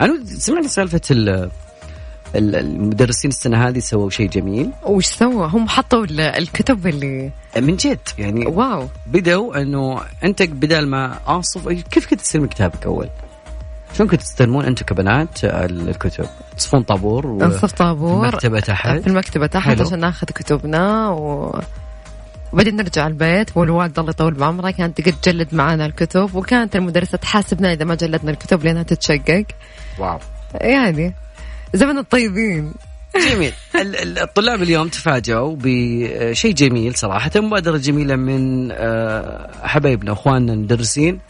أنا 0.00 0.24
سمعت 0.24 0.66
سالفة 0.66 1.00
المدرسين 2.34 3.30
السنة 3.30 3.68
هذه 3.68 3.78
سووا 3.78 4.10
شيء 4.10 4.28
جميل. 4.28 4.70
وش 4.86 5.06
سووا؟ 5.06 5.46
هم 5.46 5.68
حطوا 5.68 6.06
الكتب 6.10 6.86
اللي 6.86 7.30
من 7.56 7.76
جد 7.76 7.98
يعني 8.18 8.46
واو. 8.46 8.88
بدوا 9.06 9.62
إنه 9.62 10.00
أنت 10.24 10.42
بدال 10.42 10.88
ما 10.88 11.18
آصف 11.26 11.68
كيف 11.68 12.06
كنت 12.10 12.20
تستلم 12.20 12.46
كتابك 12.46 12.86
أول؟ 12.86 13.08
شلون 13.94 14.08
كنت 14.08 14.20
تستلمون 14.20 14.64
أنتم 14.64 14.84
كبنات 14.84 15.44
الكتب؟ 15.44 16.26
تصفون 16.56 16.82
طابور 16.82 17.26
و... 17.26 17.38
نصف 17.38 17.72
طابور 17.72 18.20
في 18.20 18.28
المكتبة 18.28 18.60
تحت؟ 18.60 19.00
في 19.00 19.06
المكتبة 19.06 19.46
تحت 19.46 19.80
عشان 19.80 20.00
ناخذ 20.00 20.26
كتبنا 20.26 21.08
و... 21.08 21.60
وبعدين 22.52 22.76
نرجع 22.76 23.06
البيت 23.06 23.56
والوالده 23.56 24.00
الله 24.00 24.10
يطول 24.10 24.34
بعمرها 24.34 24.70
كانت 24.70 25.00
تجلد 25.00 25.54
معنا 25.54 25.86
الكتب 25.86 26.34
وكانت 26.34 26.76
المدرسة 26.76 27.18
تحاسبنا 27.18 27.72
إذا 27.72 27.84
ما 27.84 27.94
جلدنا 27.94 28.30
الكتب 28.30 28.64
لأنها 28.64 28.82
تتشقق. 28.82 29.44
واو. 29.98 30.18
يعني 30.54 31.14
زمن 31.74 31.98
الطيبين. 31.98 32.72
جميل. 33.30 33.52
الطلاب 34.22 34.62
اليوم 34.62 34.88
تفاجئوا 34.88 35.56
بشيء 35.58 36.52
جميل 36.52 36.94
صراحة 36.94 37.30
مبادرة 37.36 37.76
جميلة 37.76 38.16
من 38.16 38.68
آه، 38.72 39.50
حبايبنا 39.62 40.12
إخواننا 40.12 40.52
المدرسين. 40.52 41.20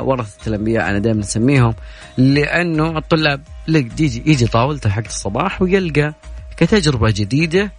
ورثة 0.00 0.48
الأنبياء 0.48 0.90
أنا 0.90 0.98
دائما 0.98 1.20
نسميهم 1.20 1.74
لأنه 2.16 2.98
الطلاب 2.98 3.40
يجي 3.68 4.22
يجي 4.26 4.46
طاولته 4.46 4.90
حق 4.90 5.04
الصباح 5.06 5.62
ويلقى 5.62 6.14
كتجربة 6.56 7.10
جديدة. 7.10 7.72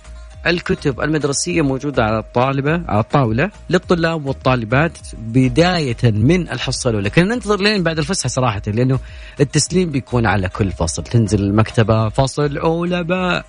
الكتب 0.47 1.01
المدرسية 1.01 1.61
موجودة 1.61 2.03
على 2.03 2.19
الطالبة 2.19 2.81
على 2.87 2.99
الطاولة 2.99 3.51
للطلاب 3.69 4.25
والطالبات 4.25 4.97
بداية 5.17 5.97
من 6.03 6.49
الحصة 6.49 6.89
الأولى. 6.89 7.09
كنا 7.09 7.35
ننتظر 7.35 7.61
لين 7.61 7.83
بعد 7.83 7.99
الفسحة 7.99 8.27
صراحة 8.27 8.61
لأنه 8.67 8.99
التسليم 9.39 9.89
بيكون 9.89 10.25
على 10.25 10.49
كل 10.49 10.71
فصل. 10.71 11.03
تنزل 11.03 11.39
المكتبة 11.39 12.09
فصل 12.09 12.57
أولى 12.57 13.03
باء 13.03 13.45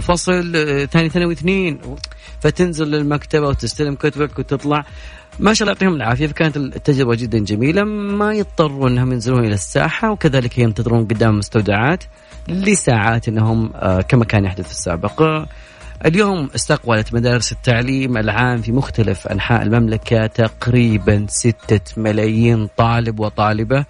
فصل 0.00 0.52
ثاني 0.90 1.08
ثانوي 1.08 1.32
اثنين. 1.32 1.80
فتنزل 2.40 2.90
للمكتبة 2.90 3.48
وتستلم 3.48 3.94
كتبك 3.94 4.38
وتطلع. 4.38 4.84
ما 5.40 5.54
شاء 5.54 5.68
الله 5.68 5.72
يعطيهم 5.72 5.96
العافية. 5.96 6.26
فكانت 6.26 6.56
التجربة 6.56 7.14
جدا 7.14 7.38
جميلة 7.38 7.84
ما 7.84 8.32
يضطروا 8.32 8.88
أنهم 8.88 9.12
ينزلون 9.12 9.44
إلى 9.44 9.54
الساحة 9.54 10.10
وكذلك 10.10 10.58
ينتظرون 10.58 11.04
قدام 11.04 11.30
المستودعات 11.30 12.04
لساعات 12.48 13.28
أنهم 13.28 13.70
آه، 13.74 14.00
كما 14.00 14.24
كان 14.24 14.44
يحدث 14.44 14.64
في 14.64 14.70
السابق. 14.70 15.44
اليوم 16.06 16.50
استقبلت 16.54 17.14
مدارس 17.14 17.52
التعليم 17.52 18.18
العام 18.18 18.62
في 18.62 18.72
مختلف 18.72 19.26
أنحاء 19.26 19.62
المملكة 19.62 20.26
تقريبا 20.26 21.26
ستة 21.28 21.80
ملايين 21.96 22.68
طالب 22.76 23.20
وطالبة. 23.20 23.84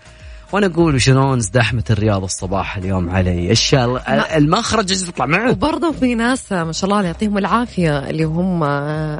وأنا 0.53 0.67
أقول 0.67 1.01
شلون 1.01 1.39
ازدحمت 1.39 1.91
الرياض 1.91 2.25
الصباح 2.25 2.77
اليوم 2.77 3.11
علي. 3.11 3.51
الشال 3.51 3.99
المخرج 4.09 5.05
تطلع 5.07 5.27
معه؟ 5.27 5.51
وبرضه 5.51 5.93
في 5.93 6.15
ناس 6.15 6.53
ما 6.53 6.73
شاء 6.73 6.91
الله 6.91 7.03
يعطيهم 7.03 7.39
العافية 7.39 7.99
اللي 7.99 8.25
هم 8.25 8.65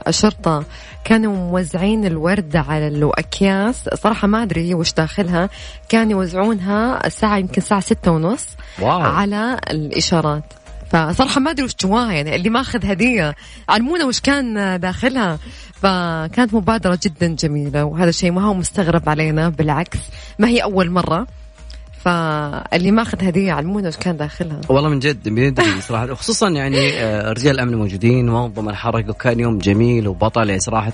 الشرطه 0.09 0.65
كانوا 1.05 1.37
موزعين 1.37 2.07
الورد 2.07 2.57
على 2.57 2.89
الأكياس. 2.89 3.89
صراحة 3.95 4.29
ما 4.29 4.43
أدري 4.43 4.69
هي 4.69 4.75
وش 4.75 4.93
داخلها. 4.93 5.49
كانوا 5.89 6.23
يوزعونها 6.23 7.07
الساعة 7.07 7.37
يمكن 7.39 7.63
الساعة 7.63 7.81
ستة 7.81 8.11
ونص 8.11 8.47
واو. 8.81 9.01
على 9.01 9.61
الإشارات. 9.71 10.45
فصراحة 10.93 11.41
ما 11.41 11.51
أدري 11.51 11.65
وش 11.65 11.75
جواها 11.83 12.13
يعني 12.13 12.37
اللي 12.37 12.51
ماخذ 12.51 12.87
هدية 12.87 13.35
علمونا 13.69 14.05
وش 14.05 14.21
كان 14.21 14.81
داخلها. 14.81 15.39
فكانت 15.83 16.55
مبادرة 16.55 16.99
جدا 17.03 17.27
جميلة 17.27 17.85
وهذا 17.85 18.09
الشيء 18.09 18.31
ما 18.31 18.43
هو 18.43 18.55
مستغرب 18.55 19.09
علينا 19.09 19.49
بالعكس 19.49 19.99
ما 20.39 20.49
هي 20.49 20.63
أول 20.63 20.91
مرة؟ 20.91 21.27
فاللي 22.05 22.91
ماخذ 22.91 23.25
هديه 23.25 23.53
علمونا 23.53 23.87
إيش 23.87 23.97
كان 23.97 24.17
داخلها؟ 24.17 24.61
والله 24.69 24.89
من 24.89 24.99
جد 24.99 25.29
بندري 25.29 25.81
صراحة. 25.81 26.15
خصوصا 26.15 26.49
يعني 26.49 26.91
آه، 26.91 27.33
رجال 27.33 27.55
الأمن 27.55 27.75
موجودين 27.75 28.27
منظم 28.27 28.69
الحركة 28.69 29.11
وكان 29.11 29.41
يوم 29.41 29.59
جميل 29.59 30.09
وبطل 30.09 30.49
يعني 30.49 30.61
صراحة. 30.61 30.91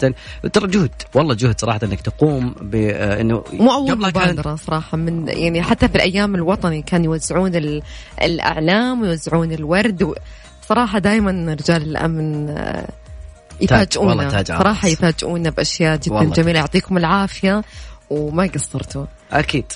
ترى 0.53 0.66
جهد 0.66 0.90
والله 1.14 1.35
جهد 1.35 1.61
صراحة 1.61 1.81
إنك 1.83 2.01
تقوم 2.01 2.55
بانه 2.61 3.35
آه، 3.37 3.44
مو 3.53 3.73
أول 3.73 3.99
مبادرة 3.99 4.57
صراحة 4.57 4.97
من 4.97 5.29
يعني 5.29 5.62
حتى 5.62 5.88
في 5.88 5.94
الأيام 5.94 6.35
الوطني 6.35 6.83
كانوا 6.83 7.05
يوزعون 7.05 7.81
الأعلام 8.23 9.03
ويوزعون 9.03 9.53
الورد 9.53 10.14
صراحة 10.68 10.99
دائما 10.99 11.55
رجال 11.55 11.83
الأمن 11.83 12.49
آه، 12.49 12.88
يفاجئونا. 13.61 14.45
صراحة 14.45 14.88
يفاجئونا 14.88 15.51
بأشياء 15.51 15.97
جدا 15.97 16.25
جميلة. 16.25 16.59
يعطيكم 16.59 16.97
العافية 16.97 17.62
وما 18.11 18.51
قصرتوا. 18.55 19.05
أكيد. 19.33 19.73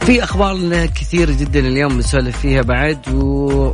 في 0.00 0.24
أخبار 0.24 0.86
كثيرة 0.86 1.32
جدا 1.32 1.60
اليوم 1.60 1.98
نسولف 1.98 2.38
فيها 2.38 2.62
بعد 2.62 3.08
و 3.08 3.72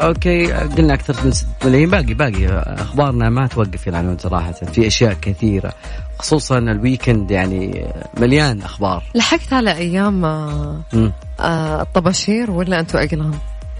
okay 0.00 0.52
قلنا 0.52 0.94
أكثر 0.94 1.24
من 1.24 1.32
6 1.32 1.46
ملايين 1.64 1.90
باقي 1.90 2.14
باقي. 2.14 2.46
أخبارنا 2.56 3.30
ما 3.30 3.46
توقف 3.46 3.88
العنود 3.88 4.18
صراحة. 4.18 4.52
في 4.52 4.86
أشياء 4.86 5.12
كثيرة. 5.12 5.72
خصوصا 6.18 6.58
ال 6.58 6.67
weekend 6.67 7.30
يعني 7.30 7.86
مليان 8.20 8.62
أخبار. 8.62 9.02
لحقت 9.14 9.52
على 9.52 9.72
أيام 9.72 10.24
آه 10.24 11.82
الطباشير 11.82 12.50
ولا 12.50 12.80
أنتم 12.80 12.98
اقلام؟ 12.98 13.34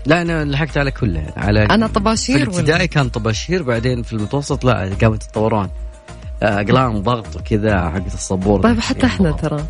لا 0.07 0.23
أنا 0.23 0.45
لحقت 0.45 0.79
على 0.79 0.91
كله. 0.91 1.27
على 1.37 1.65
أنا 1.65 1.87
طباشير 1.87 2.39
في 2.39 2.43
الابتدائي 2.43 2.89
كان 2.89 3.09
طباشير 3.09 3.63
بعدين 3.63 4.03
في 4.03 4.13
المتوسط 4.13 4.65
لا 4.65 4.91
قاموا 5.01 5.15
يتطورون 5.15 5.69
أقلام 6.43 7.03
ضغط 7.03 7.37
وكذا 7.37 7.91
حقت 7.91 8.15
السبورة. 8.15 8.61
طيب 8.61 8.81
حتى 8.81 9.07
إحنا 9.07 9.33
ترى. 9.33 9.65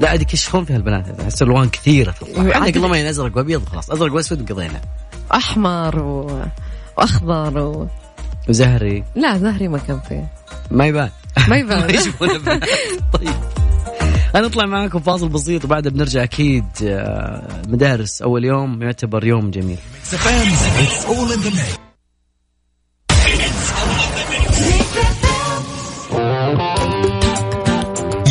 لا 0.00 0.14
هذه 0.14 0.22
يكشفون 0.22 0.64
فيها 0.64 0.76
البنات 0.76 1.20
أحس 1.20 1.42
ألوان 1.42 1.68
كثيرة 1.68 2.10
تطلع 2.10 2.56
عندك 2.56 2.78
قلمين 2.78 3.06
ازرق 3.06 3.36
وابيض 3.36 3.64
خلاص. 3.64 3.90
أزرق 3.90 4.14
وأسود 4.14 4.50
وقضينا. 4.50 4.80
أحمر 5.34 5.98
و... 5.98 6.40
وأخضر 6.98 7.58
و... 7.58 7.88
وزهري. 8.48 9.04
لا 9.14 9.38
زهري 9.38 9.68
ما 9.68 9.78
كان 9.78 10.00
فيه. 10.08 10.28
ما 10.70 10.86
يبان. 10.86 11.10
ما 11.48 11.56
يبان. 11.56 11.88
طيب. 13.18 13.61
نطلع 14.40 14.66
معاكم 14.66 15.00
فاصل 15.00 15.28
بسيط 15.28 15.64
وبعدها 15.64 15.92
بنرجع 15.92 16.22
أكيد 16.22 16.64
آه، 16.84 17.62
مدارس. 17.68 18.22
أول 18.22 18.44
يوم 18.44 18.82
يعتبر 18.82 19.24
يوم 19.26 19.50
جميل. 19.50 19.78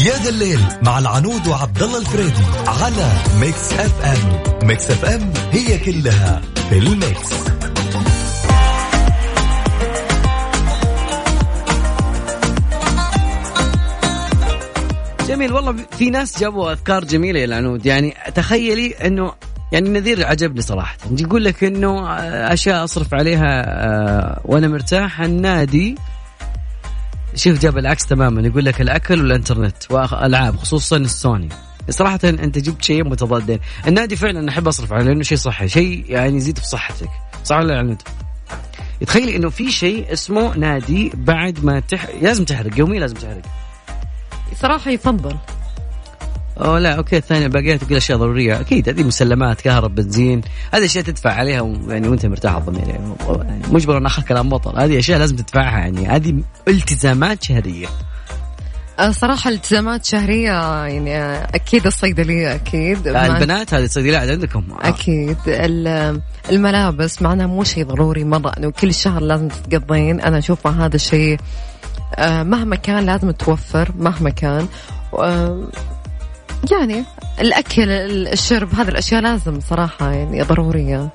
يا 0.05 0.17
ذا 0.23 0.29
الليل 0.29 0.59
مع 0.81 0.99
العنود 0.99 1.47
وعبد 1.47 1.83
الله 1.83 1.97
الفريدي 1.99 2.43
على 2.67 3.11
Mix 3.39 3.73
FM. 3.73 4.67
Mix 4.67 4.91
FM 4.91 5.33
هي 5.51 5.77
كلها 5.77 6.41
في 6.69 6.77
ال 6.77 6.92
mix. 6.92 7.50
جميل 15.31 15.53
والله 15.53 15.75
في 15.91 16.09
ناس 16.09 16.39
جابوا 16.39 16.73
أفكار 16.73 17.05
جميلة 17.05 17.39
يا 17.39 17.45
العنود. 17.45 17.85
يعني 17.85 18.13
تخيلي 18.35 18.91
انه 18.91 19.33
يعني 19.71 19.87
النذير 19.87 20.27
عجبني 20.27 20.61
صراحة. 20.61 20.97
يقول 21.19 21.43
لك 21.43 21.63
إنه 21.63 22.13
أشياء 22.53 22.83
أصرف 22.83 23.13
عليها 23.13 23.63
آه، 23.67 24.41
وأنا 24.45 24.67
مرتاح. 24.67 25.21
النادي 25.21 25.95
شوف 27.35 27.59
جاب 27.59 27.77
العكس 27.77 28.05
تماما. 28.05 28.47
يقول 28.47 28.65
لك 28.65 28.81
الأكل 28.81 29.21
والإنترنت 29.21 29.91
وألعاب 29.91 30.55
خصوصا 30.55 30.97
السوني. 30.97 31.49
صراحة 31.89 32.19
أنت 32.23 32.57
جبت 32.57 32.83
شيء 32.83 33.03
متضادين. 33.03 33.59
النادي 33.87 34.15
فعلا 34.15 34.49
أحب 34.49 34.67
أصرف 34.67 34.93
عليه 34.93 35.05
لأنه 35.05 35.23
شيء 35.23 35.37
صحي 35.37 35.67
شيء 35.67 36.05
يعني 36.07 36.37
يزيد 36.37 36.57
في 36.57 36.65
صحتك. 36.65 37.09
صح 37.43 37.57
ولا 37.57 37.81
لا 37.83 37.97
تخيلي 39.07 39.35
إنه 39.35 39.49
في 39.49 39.71
شيء 39.71 40.13
اسمه 40.13 40.57
نادي 40.57 41.11
بعد 41.13 41.65
ما 41.65 41.79
تح... 41.79 42.07
لازم 42.21 42.45
تحرق 42.45 42.79
يوميا 42.79 42.99
لازم 42.99 43.15
تحرق. 43.15 43.41
صراحة 44.55 44.91
يفضل. 44.91 45.35
أوه 46.61 46.79
لا 46.79 46.93
أوكي 46.93 47.17
الثانية 47.17 47.47
باقيات 47.47 47.83
تقول 47.83 47.97
أشياء 47.97 48.17
ضرورية. 48.17 48.59
أكيد 48.59 48.89
هذه 48.89 49.03
مسلمات 49.03 49.61
كهرب 49.61 49.95
بنزين 49.95 50.41
هذه 50.73 50.85
أشياء 50.85 51.03
تدفع 51.03 51.31
عليها 51.31 51.73
يعني 51.87 52.07
وأنت 52.07 52.25
مرتاح 52.25 52.55
الضمير 52.55 52.87
يعني 52.87 53.13
مجبر 53.71 53.97
أن 53.97 54.05
اخذ 54.05 54.23
كلام 54.23 54.49
بطل. 54.49 54.79
هذه 54.79 54.99
أشياء 54.99 55.19
لازم 55.19 55.35
تدفعها 55.35 55.79
يعني 55.79 56.07
هذه 56.07 56.35
التزامات 56.67 57.43
شهرية. 57.43 57.87
أه، 58.99 59.11
صراحة 59.11 59.49
التزامات 59.49 60.05
شهرية 60.05 60.85
يعني 60.85 61.17
أكيد 61.55 61.85
الصيدلية 61.85 62.55
أكيد. 62.55 63.07
البنات 63.07 63.73
هذه 63.73 63.83
الصيدلية 63.83 64.17
عندكم. 64.17 64.63
أكيد. 64.81 65.37
الملابس 66.49 67.21
معناها 67.21 67.47
مو 67.47 67.63
شيء 67.63 67.85
ضروري 67.85 68.23
مرة 68.23 68.49
أنه 68.57 68.71
كل 68.71 68.93
شهر 68.93 69.21
لازم 69.21 69.47
تتقضين. 69.47 70.21
أنا 70.21 70.37
أشوفها 70.37 70.85
هذا 70.85 70.95
الشيء 70.95 71.33
أه، 71.33 71.70
مهما 72.19 72.75
كان 72.75 73.05
لازم 73.05 73.31
توفر 73.31 73.91
مهما 73.97 74.29
كان. 74.29 74.67
يعني 76.71 77.03
الأكل 77.39 77.89
الشرب 78.27 78.73
هذه 78.73 78.89
الأشياء 78.89 79.21
لازم 79.21 79.59
صراحة 79.59 80.11
يعني 80.11 80.41
ضرورية. 80.41 81.09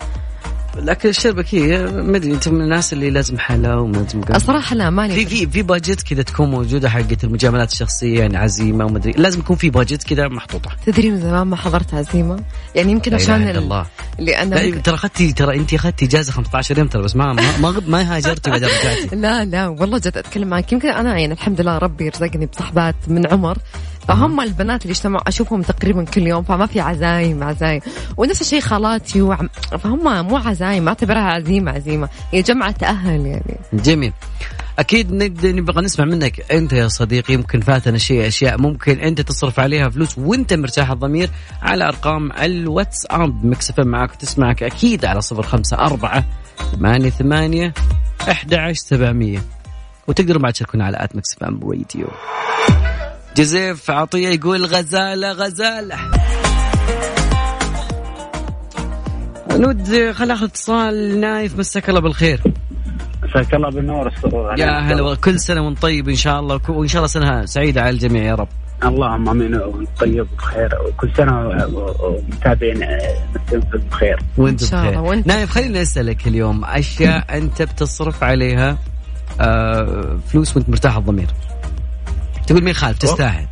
الاكل 0.79 1.09
الشرب 1.09 1.39
أكيد 1.39 1.81
ما 1.81 2.17
أدري 2.17 2.33
أنت 2.33 2.49
من 2.49 2.61
الناس 2.61 2.93
اللي 2.93 3.11
لازم 3.11 3.39
حلا 3.39 3.75
ولازم 3.75 4.21
الصراحة 4.35 4.77
لا 4.77 4.91
ماني 4.91 5.15
في 5.15 5.27
في 5.27 5.47
في 5.47 5.63
باجت 5.63 6.03
كذا 6.03 6.23
تكون 6.23 6.51
موجودة 6.51 6.91
حقت 6.91 7.25
المجاملات 7.25 7.73
الشخصية 7.73 8.19
يعني 8.19 8.37
عزيمة 8.37 8.85
وما 8.85 8.99
أدري. 8.99 9.13
لازم 9.13 9.41
يكون 9.41 9.57
في 9.57 9.71
باجت 9.71 10.03
كذا 10.03 10.29
محطوطة. 10.29 10.71
تدري 10.87 11.11
من 11.11 11.21
زمان 11.21 11.47
ما 11.47 11.57
حضرت 11.57 11.95
عزيمة؟ 11.95 12.41
يعني 12.75 12.93
يمكن 12.93 13.15
عشان 13.15 13.49
الله. 13.49 13.87
لأن 14.19 14.67
ممكن... 14.67 14.83
ترى 14.83 14.95
اخذتي 14.95 15.33
ترى 15.33 15.57
أنت 15.57 15.75
أخذتي 15.75 16.05
اجازه 16.05 16.33
15 16.33 16.79
يوم 16.79 16.89
ترى 16.89 17.03
بس 17.03 17.17
ما 17.17 17.33
ما 17.33 17.59
ما, 17.59 17.83
ما 17.87 18.17
هاجرتي 18.17 18.51
بعد 18.51 18.65
رجعتي 18.65 19.17
لا 19.17 19.45
لا 19.45 19.69
والله 19.69 19.99
جد 19.99 20.17
أتكلم 20.17 20.49
معك. 20.49 20.73
يمكن 20.73 20.89
أنا 20.89 21.19
يعني 21.19 21.33
الحمد 21.33 21.61
لله 21.61 21.79
ربي 21.79 22.09
رزقني 22.09 22.47
بصحبات 22.47 22.97
من 23.09 23.27
عمر. 23.27 23.59
فهم 24.09 24.41
البنات 24.41 24.83
اللي 24.83 24.93
اجتمعوا 24.93 25.29
أشوفهم 25.29 25.63
تقريبا 25.63 26.05
كل 26.05 26.27
يوم 26.27 26.43
فما 26.43 26.67
في 26.67 26.81
عزايم 26.81 27.43
عزايم. 27.43 27.81
ونفس 28.17 28.41
الشيء 28.41 28.61
خالاتي 28.61 29.23
وعم 29.23 29.49
فهم 29.79 30.27
مو 30.29 30.37
عزايم 30.37 30.89
أعتبرها 30.89 31.23
عزيمة 31.23 31.73
عزيمة. 31.73 32.09
هي 32.33 32.43
جمعة 32.43 32.71
تاهل 32.71 33.27
يعني. 33.27 33.57
جميل. 33.73 34.13
أكيد 34.79 35.13
نبغى 35.47 35.83
نسمع 35.83 36.05
منك 36.05 36.53
أنت 36.53 36.73
يا 36.73 36.89
صديقي 36.89 37.35
يمكن 37.35 37.61
فاتنا 37.61 37.99
شيء 37.99 38.27
أشياء 38.27 38.61
ممكن 38.61 39.01
أنت 39.01 39.21
تصرف 39.21 39.61
عليها 39.61 39.89
فلوس 39.89 40.19
وأنت 40.19 40.53
مرتاح 40.53 40.91
الضمير 40.91 41.31
على 41.63 41.85
أرقام 41.85 42.33
الواتساب. 42.33 43.45
Mix 43.45 43.67
FM 43.67 43.83
معك 43.85 44.13
وتسمعك 44.13 44.63
أكيد 44.63 45.05
على 45.05 45.21
صفر 45.21 45.43
خمسة 45.43 45.77
أربعة 45.77 46.25
ثمانية 46.73 47.11
ثمانية 47.11 47.75
أحد 48.31 48.55
عشر 48.55 48.81
سبعمية. 48.81 49.43
وتقدروا 50.07 50.43
بعد 50.43 50.53
تشاركونا 50.53 50.85
على 50.85 51.05
at 51.05 51.17
Mix 51.17 51.43
FM 51.43 51.61
radio 51.65 52.09
جوزيف 53.37 53.91
عطية 53.91 54.29
يقول 54.29 54.65
غزالة 54.65 55.33
غزالة. 55.33 55.97
عنود 59.51 59.87
خلينا 59.87 60.25
ناخذ 60.25 60.45
اتصال 60.45 61.21
نايف 61.21 61.59
مساك 61.59 61.89
الله 61.89 62.01
بالخير. 62.01 62.41
مساك 63.23 63.55
الله 63.55 63.71
بالنور 63.71 64.09
السرور 64.09 64.59
يا 64.59 64.79
هلا 64.81 65.15
كل 65.15 65.41
سنة 65.41 65.67
وأنت 65.67 65.83
طيب 65.83 66.09
إن 66.09 66.17
شاء 66.17 66.41
الله 66.41 66.61
وإن 66.69 66.89
شاء 66.89 66.97
الله 66.97 67.07
سنة 67.07 67.45
سعيدة 67.47 67.81
على 67.81 67.91
الجميع 67.91 68.23
يا 68.23 68.35
رب. 68.35 68.49
اللهم 68.85 69.29
آمين 69.29 69.55
وأنت 69.55 69.89
طيب 70.01 70.27
بخير 70.39 70.71
وكل 70.89 71.11
سنة 71.17 71.49
ومتابعين 72.01 72.87
بخير 73.91 74.19
وأنت 74.39 74.75
بخير. 74.75 75.23
نايف 75.27 75.51
خليني 75.51 75.83
أسألك 75.83 76.27
اليوم 76.27 76.65
أشياء 76.65 77.39
أنت 77.39 77.63
بتصرف 77.63 78.23
عليها 78.25 78.79
آه، 79.41 80.19
فلوس 80.29 80.57
وأنت 80.57 80.69
مرتاح 80.69 80.97
الضمير؟ 80.97 81.27
تقول 82.47 82.65
مين 82.65 82.75
خالف 82.75 82.99
تستاهل. 82.99 83.47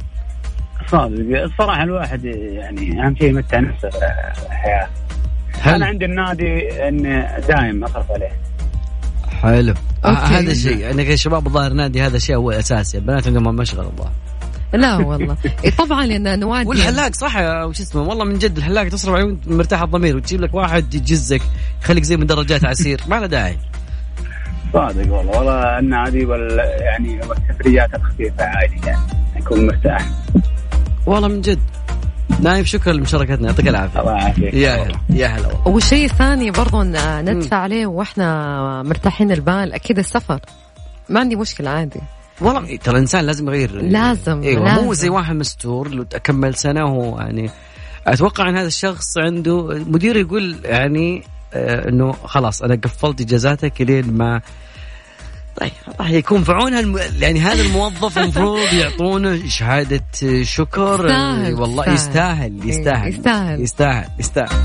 صادق 0.90 1.42
الصراحة 1.42 1.82
الواحد 1.82 2.24
يعني 2.24 3.06
أهم 3.06 3.16
شيء 3.16 3.28
يمتع 3.28 3.60
نفسه 3.60 3.88
الحياة 4.46 4.88
أنا 5.66 5.86
عندي 5.86 6.04
النادي 6.04 6.72
اني 6.88 7.26
دائم 7.48 7.84
أصرف 7.84 8.10
عليه. 8.10 8.32
حلو. 9.42 9.74
آه 10.04 10.08
هذا 10.08 10.54
شيء 10.54 10.90
انك 10.90 11.06
يا 11.06 11.16
شباب 11.16 11.46
الظاهر 11.46 11.72
نادي 11.72 12.02
هذا 12.02 12.18
شيء 12.18 12.36
هو 12.36 12.50
أساسي. 12.50 12.98
البنات 12.98 13.26
عندهم 13.26 13.56
مشغل 13.56 13.84
الظاهر. 13.84 14.12
لا 14.72 14.96
والله. 14.96 15.36
طبعا 15.78 16.06
لأن 16.06 16.40
نوادي 16.40 16.68
والحلاق 16.68 17.14
صح 17.14 17.36
وش 17.36 17.80
اسمه؟ 17.80 18.02
والله 18.02 18.24
من 18.24 18.38
جد 18.38 18.56
الحلاق 18.56 18.88
تصرف 18.88 19.14
عليه 19.14 19.36
مرتاح 19.46 19.82
الضمير 19.82 20.16
وتجيب 20.16 20.40
لك 20.40 20.54
واحد 20.54 20.94
يجزك 20.94 21.42
يخليك 21.82 22.04
زي 22.04 22.16
مدرجات 22.16 22.64
عسير. 22.64 23.00
ما 23.08 23.16
له 23.16 23.26
داعي. 23.26 23.58
صادق 24.72 25.12
والله. 25.12 25.38
والله 25.38 25.78
النادي 25.78 26.24
وال 26.24 26.58
يعني 26.80 27.20
والسفريات 27.28 27.94
الخفيفة 27.94 28.44
عادي 28.44 28.86
يعني 28.86 29.00
أكون 29.36 29.66
مرتاح. 29.66 30.08
والله 31.06 31.28
من 31.28 31.40
جد. 31.40 31.58
نايف 32.40 32.66
شكرا 32.66 32.92
لمشاركتنا. 32.92 33.46
يعطيك 33.46 33.68
العافية. 33.68 34.00
الله 34.00 34.12
يعافيك. 34.12 34.54
يا 34.54 34.74
هلا. 34.74 34.96
يا 35.10 35.26
هلا 35.26 35.48
والشيء 35.66 36.04
الثاني 36.04 36.50
برضو 36.50 36.82
ندفع 36.82 37.56
عليه 37.56 37.86
وإحنا 37.86 38.82
مرتاحين 38.82 39.32
البال 39.32 39.72
أكيد 39.72 39.98
السفر. 39.98 40.40
ما 41.08 41.20
عندي 41.20 41.36
مشكلة 41.36 41.70
عادي. 41.70 42.00
والله 42.40 42.76
ترى 42.76 42.94
الإنسان 42.94 43.24
لازم 43.24 43.48
يغير. 43.48 43.82
لازم 43.82 44.42
إيوه 44.42 44.64
لازم. 44.64 44.84
مو 44.84 44.94
زي 44.94 45.08
واحد 45.08 45.34
مستور 45.34 45.88
لو 45.88 46.02
تكمل 46.02 46.54
سنة 46.54 46.84
وهو 46.84 47.18
يعني 47.20 47.50
أتوقع 48.06 48.48
إن 48.48 48.56
هذا 48.56 48.66
الشخص 48.66 49.18
عنده 49.18 49.66
مدير 49.66 50.16
يقول 50.16 50.56
يعني 50.64 51.22
إنه 51.54 52.12
خلاص 52.12 52.62
أنا 52.62 52.74
قفلت 52.74 53.20
إجازاتك 53.20 53.80
لين 53.80 54.12
ما 54.12 54.40
طيب 55.60 55.70
راح 56.00 56.10
يكون 56.10 56.44
الم... 56.78 56.98
يعني 57.18 57.40
هذا 57.40 57.62
الموظف 57.62 58.18
المفروض 58.18 58.72
يعطونه 58.72 59.48
شهادة 59.48 60.04
شكر. 60.42 61.00
يستاهل 61.04 61.54
والله 61.54 61.92
يستاهل. 61.92 62.68
يستاهل 62.68 63.08
يستاهل. 63.08 63.60
يستاهل, 63.60 64.08
يستاهل. 64.18 64.62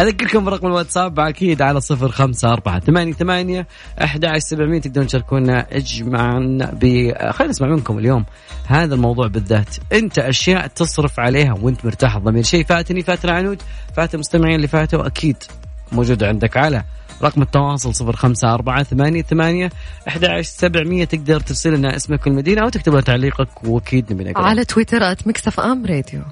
أذكركم 0.00 0.44
برقم 0.44 0.66
الواتساب 0.66 1.20
أكيد 1.20 1.62
على 1.62 1.80
صفر 1.80 2.08
خمسة 2.08 2.52
أربعة 2.52 2.80
ثمانية 2.80 3.12
ثمانية 3.12 3.66
أحد 4.02 4.26
سبعمية 4.38 4.80
تقدرون 4.80 5.06
تشاركونا 5.06 5.66
اجمعا 5.72 6.58
ب 6.72 7.12
خلينا 7.30 7.50
نسمع 7.50 7.68
منكم 7.68 7.98
اليوم 7.98 8.24
هذا 8.66 8.94
الموضوع 8.94 9.26
بالذات. 9.26 9.76
أنت 9.92 10.18
أشياء 10.18 10.66
تصرف 10.66 11.20
عليها 11.20 11.54
وأنت 11.62 11.84
مرتاح 11.84 12.16
الضمير. 12.16 12.42
شيء 12.42 12.64
فاتني 12.64 13.02
فاتنا 13.02 13.32
عنود 13.32 13.62
فات 13.96 14.14
المستمعين 14.14 14.54
اللي 14.54 14.68
فاتوا 14.68 15.06
أكيد 15.06 15.36
موجود 15.92 16.24
عندك 16.24 16.56
على 16.56 16.84
رقم 17.22 17.42
التواصل 17.42 17.94
صفر 17.94 18.16
خمسة 18.16 18.54
أربعة 18.54 18.82
ثمانية 18.82 19.22
ثمانية 19.22 19.70
أحد 20.08 20.24
عشر 20.24 20.50
سبعمية 20.50 21.04
تقدر 21.04 21.40
ترسل 21.40 21.74
لنا 21.74 21.96
اسمك 21.96 22.26
والمدينة 22.26 22.62
أو 22.62 22.68
تكتب 22.68 23.00
تعليقك 23.00 23.64
وأكيد 23.64 24.12
نبي 24.12 24.32
على 24.36 24.64
تويتر 24.64 25.14
مكسف 25.26 25.60
أم 25.60 25.86
راديو. 25.86 26.22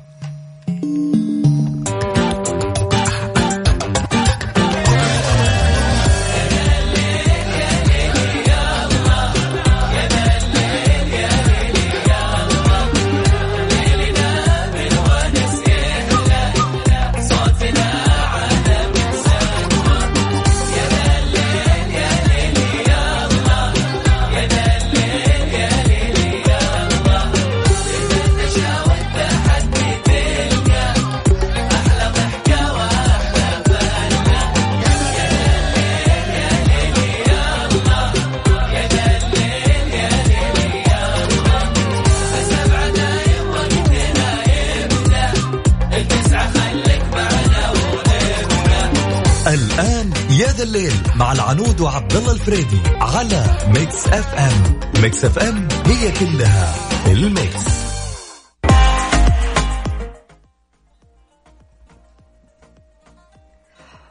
Mix 55.21 55.37
FM 55.37 55.68
هي 55.87 56.12
كلها 56.12 56.75
ال 57.06 57.21
mix. 57.21 57.81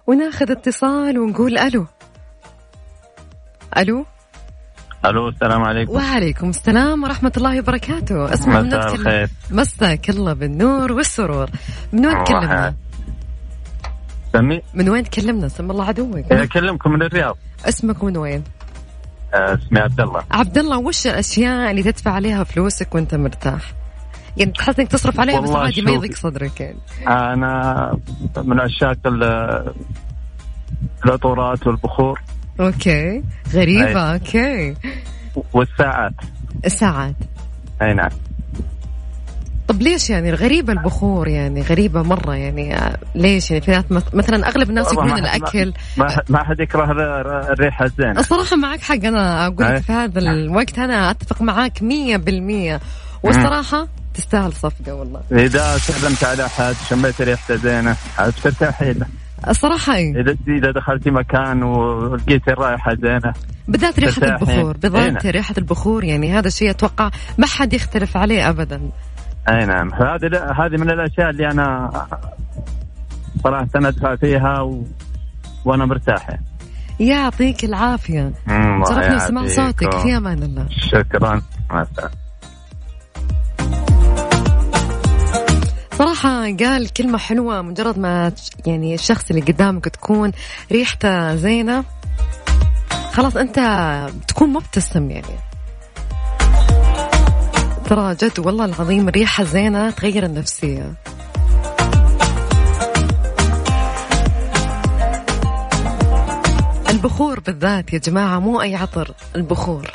وناخذ 0.08 0.52
اتصال 0.52 1.20
ونقول 1.20 1.58
ألو. 1.58 1.86
ألو؟ 3.78 4.06
ألو 5.06 5.30
السلام 5.30 5.64
عليكم. 5.64 5.92
وعليكم 5.92 6.50
السلام 6.50 7.04
ورحمة 7.04 7.32
الله 7.38 7.60
وبركاته. 7.60 8.34
اسمع 8.34 8.62
من 8.62 8.68
مساء 8.68 8.96
الخير. 8.96 9.30
مساك 9.52 10.10
الله 10.10 10.34
بالنور 10.34 10.92
والسرور. 10.92 11.50
من 11.94 12.06
وين 12.06 12.24
تكلمنا؟ 12.24 12.76
سمي؟ 14.34 14.62
من 14.74 14.90
وين 14.90 15.04
تكلمنا؟ 15.04 15.48
سم 15.48 15.72
الله 15.72 15.86
عدوك. 15.86 16.32
أكلمكم 16.32 16.92
من 16.92 17.02
الرياض. 17.02 17.38
اسمك 17.66 18.04
من 18.04 18.18
وين؟ 18.18 18.44
اسمي 19.34 19.80
عبد 19.80 20.02
الله 20.02 20.24
عبد 20.32 20.58
الله 20.58 20.78
وش 20.78 21.08
الأشياء 21.08 21.72
اللي 21.72 21.84
تدفع 21.84 22.12
عليها 22.12 22.44
فلوسك 22.44 22.96
وأنت 22.96 23.16
مرتاح؟ 23.16 23.62
يعني 24.38 24.52
تحس 24.52 24.80
إنك 24.80 24.88
تصرف 24.88 25.20
عليها 25.20 25.40
بس 25.40 25.50
عادي 25.50 25.82
ما. 25.82 25.92
يضيق 25.92 26.16
صدرك 26.16 26.62
يعني. 26.62 26.78
أنا 27.08 27.98
من 28.38 28.60
عشاق 28.60 28.98
ال- 29.06 29.74
العطورات 31.06 31.68
والبخور. 31.68 32.22
okay. 32.60 33.24
غريبة 33.54 34.14
okay. 34.14 34.76
والساعات. 35.54 36.14
الساعات. 36.66 37.16
أي 37.82 37.94
نعم. 37.94 38.10
طب 39.70 39.82
ليش 39.82 40.10
يعني 40.10 40.32
غريبة 40.34 40.74
البخور 40.74 41.28
يعني؟ 41.28 41.62
غريبة 41.62 42.02
مرة 42.04 42.36
يعني. 42.36 42.76
آه، 42.78 42.98
ليش 43.16 43.52
يعني 43.52 43.64
في 43.64 43.72
ناس 43.72 43.84
مث- 43.90 44.14
مثلا 44.16 44.48
أغلب 44.48 44.70
الناس 44.70 44.94
يقولون 44.94 45.12
ما- 45.12 45.20
الأكل 45.20 45.74
ما 46.30 46.44
حد 46.44 46.60
يكره 46.60 46.92
الر- 46.92 47.52
الريحة 47.54 47.86
الزينة. 47.86 48.20
الصراحة 48.20 48.56
معك 48.56 48.82
حق. 48.82 48.96
أنا 48.96 49.48
أقول 49.48 49.66
لك 49.66 49.72
أي. 49.72 49.82
في 49.82 49.92
هذا 49.92 50.20
الوقت 50.20 50.80
أنا 50.80 51.12
أتفق 51.12 51.42
معاك 51.42 51.84
مية 51.84 52.18
بالمية. 52.18 52.80
والصراحة 53.24 53.88
تستاهل 54.14 54.54
صفقة 54.54 54.94
والله. 54.94 55.22
إذا 55.32 55.78
سلمت 55.78 56.24
على 56.24 56.46
أحد 56.46 56.74
شميت 56.90 57.22
ريحته 57.22 57.56
زينة 57.56 57.96
عاد 58.18 58.34
ترتاحي 58.44 58.94
له. 58.94 59.06
الصراحة 59.50 59.96
أي 59.96 60.10
إذا 60.22 60.36
إذا 60.48 60.72
دخلتي 60.72 61.12
مكان 61.12 61.64
ولقيتي 61.64 62.52
الرائحة 62.52 62.96
زينة 62.96 63.34
بالذات 63.68 64.00
ريحة. 64.00 64.22
البخور. 64.24 64.72
إي 64.72 64.80
بالذات 64.80 65.24
نعم. 65.24 65.32
ريحة 65.32 65.56
البخور 65.58 66.04
يعني. 66.04 66.34
هذا 66.34 66.48
الشيء 66.48 66.70
أتوقع 66.70 67.10
ما 67.38 67.48
حد 67.48 67.74
يختلف 67.74 68.18
عليه 68.18 68.50
أبدا. 68.50 68.82
أي 69.50 69.66
نعم. 69.66 69.94
هذه 69.94 70.52
هذه 70.52 70.78
من 70.78 70.90
الأشياء 70.90 71.30
اللي 71.30 71.48
أنا 71.52 71.92
صراحة 73.44 73.68
أدفع 73.76 74.16
فيها 74.16 74.62
و... 74.62 74.84
وأنا 75.66 75.86
مرتاح. 75.86 76.30
يعطيك 77.00 77.64
العافية. 77.64 78.34
الله 78.48 78.86
شرفنا 78.86 79.20
سماع. 79.20 79.48
صوتك. 79.48 79.98
في 79.98 80.18
أمان 80.18 80.44
الله. 80.44 80.66
شكرا. 80.70 81.42
مع 81.70 81.82
السلامة. 81.82 82.12
صراحة 85.92 86.56
قال 86.58 86.94
كلمة 86.94 87.18
حلوة 87.18 87.62
مجرد 87.62 88.00
ما 88.00 88.32
يعني 88.66 88.94
الشخص 88.94 89.30
اللي 89.30 89.42
قدامك 89.42 89.86
تكون 89.86 90.32
ريحته 90.72 91.36
زينة 91.36 91.84
خلاص 93.14 93.38
أنت 93.38 93.60
تكون 94.28 94.50
مبتسم 94.50 95.12
يعني. 95.12 95.49
ترى 97.90 98.16
جد 98.16 98.40
والله 98.40 98.66
العظيم 98.66 99.10
الريحة 99.10 99.44
زينة 99.44 99.90
تغير 99.90 100.26
النفسية. 100.26 100.94
البخور 106.90 107.40
بالذات 107.40 107.94
يا 107.94 107.98
جماعة 108.00 108.40
مو 108.40 108.62
أي 108.62 108.76
عطر 108.76 109.14
البخور. 109.36 109.92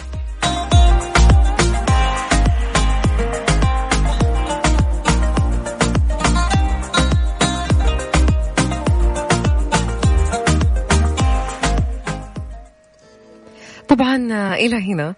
طبعا 13.88 14.16
إلى 14.54 14.92
هنا 14.92 15.14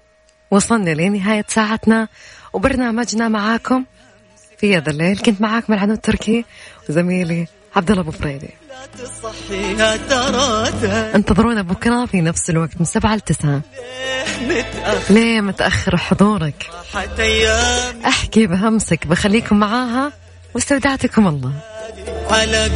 وصلنا 0.51 0.91
لنهاية 0.91 1.45
ساعتنا. 1.49 2.09
وبرنامجنا 2.57 3.29
معاكم 3.29 3.85
في 4.59 4.77
هذا 4.77 4.91
الليل. 4.91 5.19
كنت 5.19 5.41
معاكم 5.41 5.73
العنود 5.73 5.97
التركي 5.97 6.45
وزميلي 6.89 7.47
عبد 7.77 7.91
الله 7.91 8.03
أبو 8.03 8.11
فريدي. 8.11 8.51
انتظرونا 11.15 11.63
بكرة 11.63 12.07
في 12.07 12.21
نفس 12.21 12.51
الوقت 12.51 12.71
من 12.79 12.85
سبعة 12.85 13.17
لتسعة. 13.17 13.61
ليه 15.11 15.41
متأخر 15.41 15.97
حضورك؟ 15.97 16.71
أحكي 18.07 18.47
بهمسك 18.47 19.07
بخليكم 19.07 19.57
معاها 19.59 20.13
واستودعتكم 20.55 21.27
الله. 21.27 21.53
على 22.31 22.71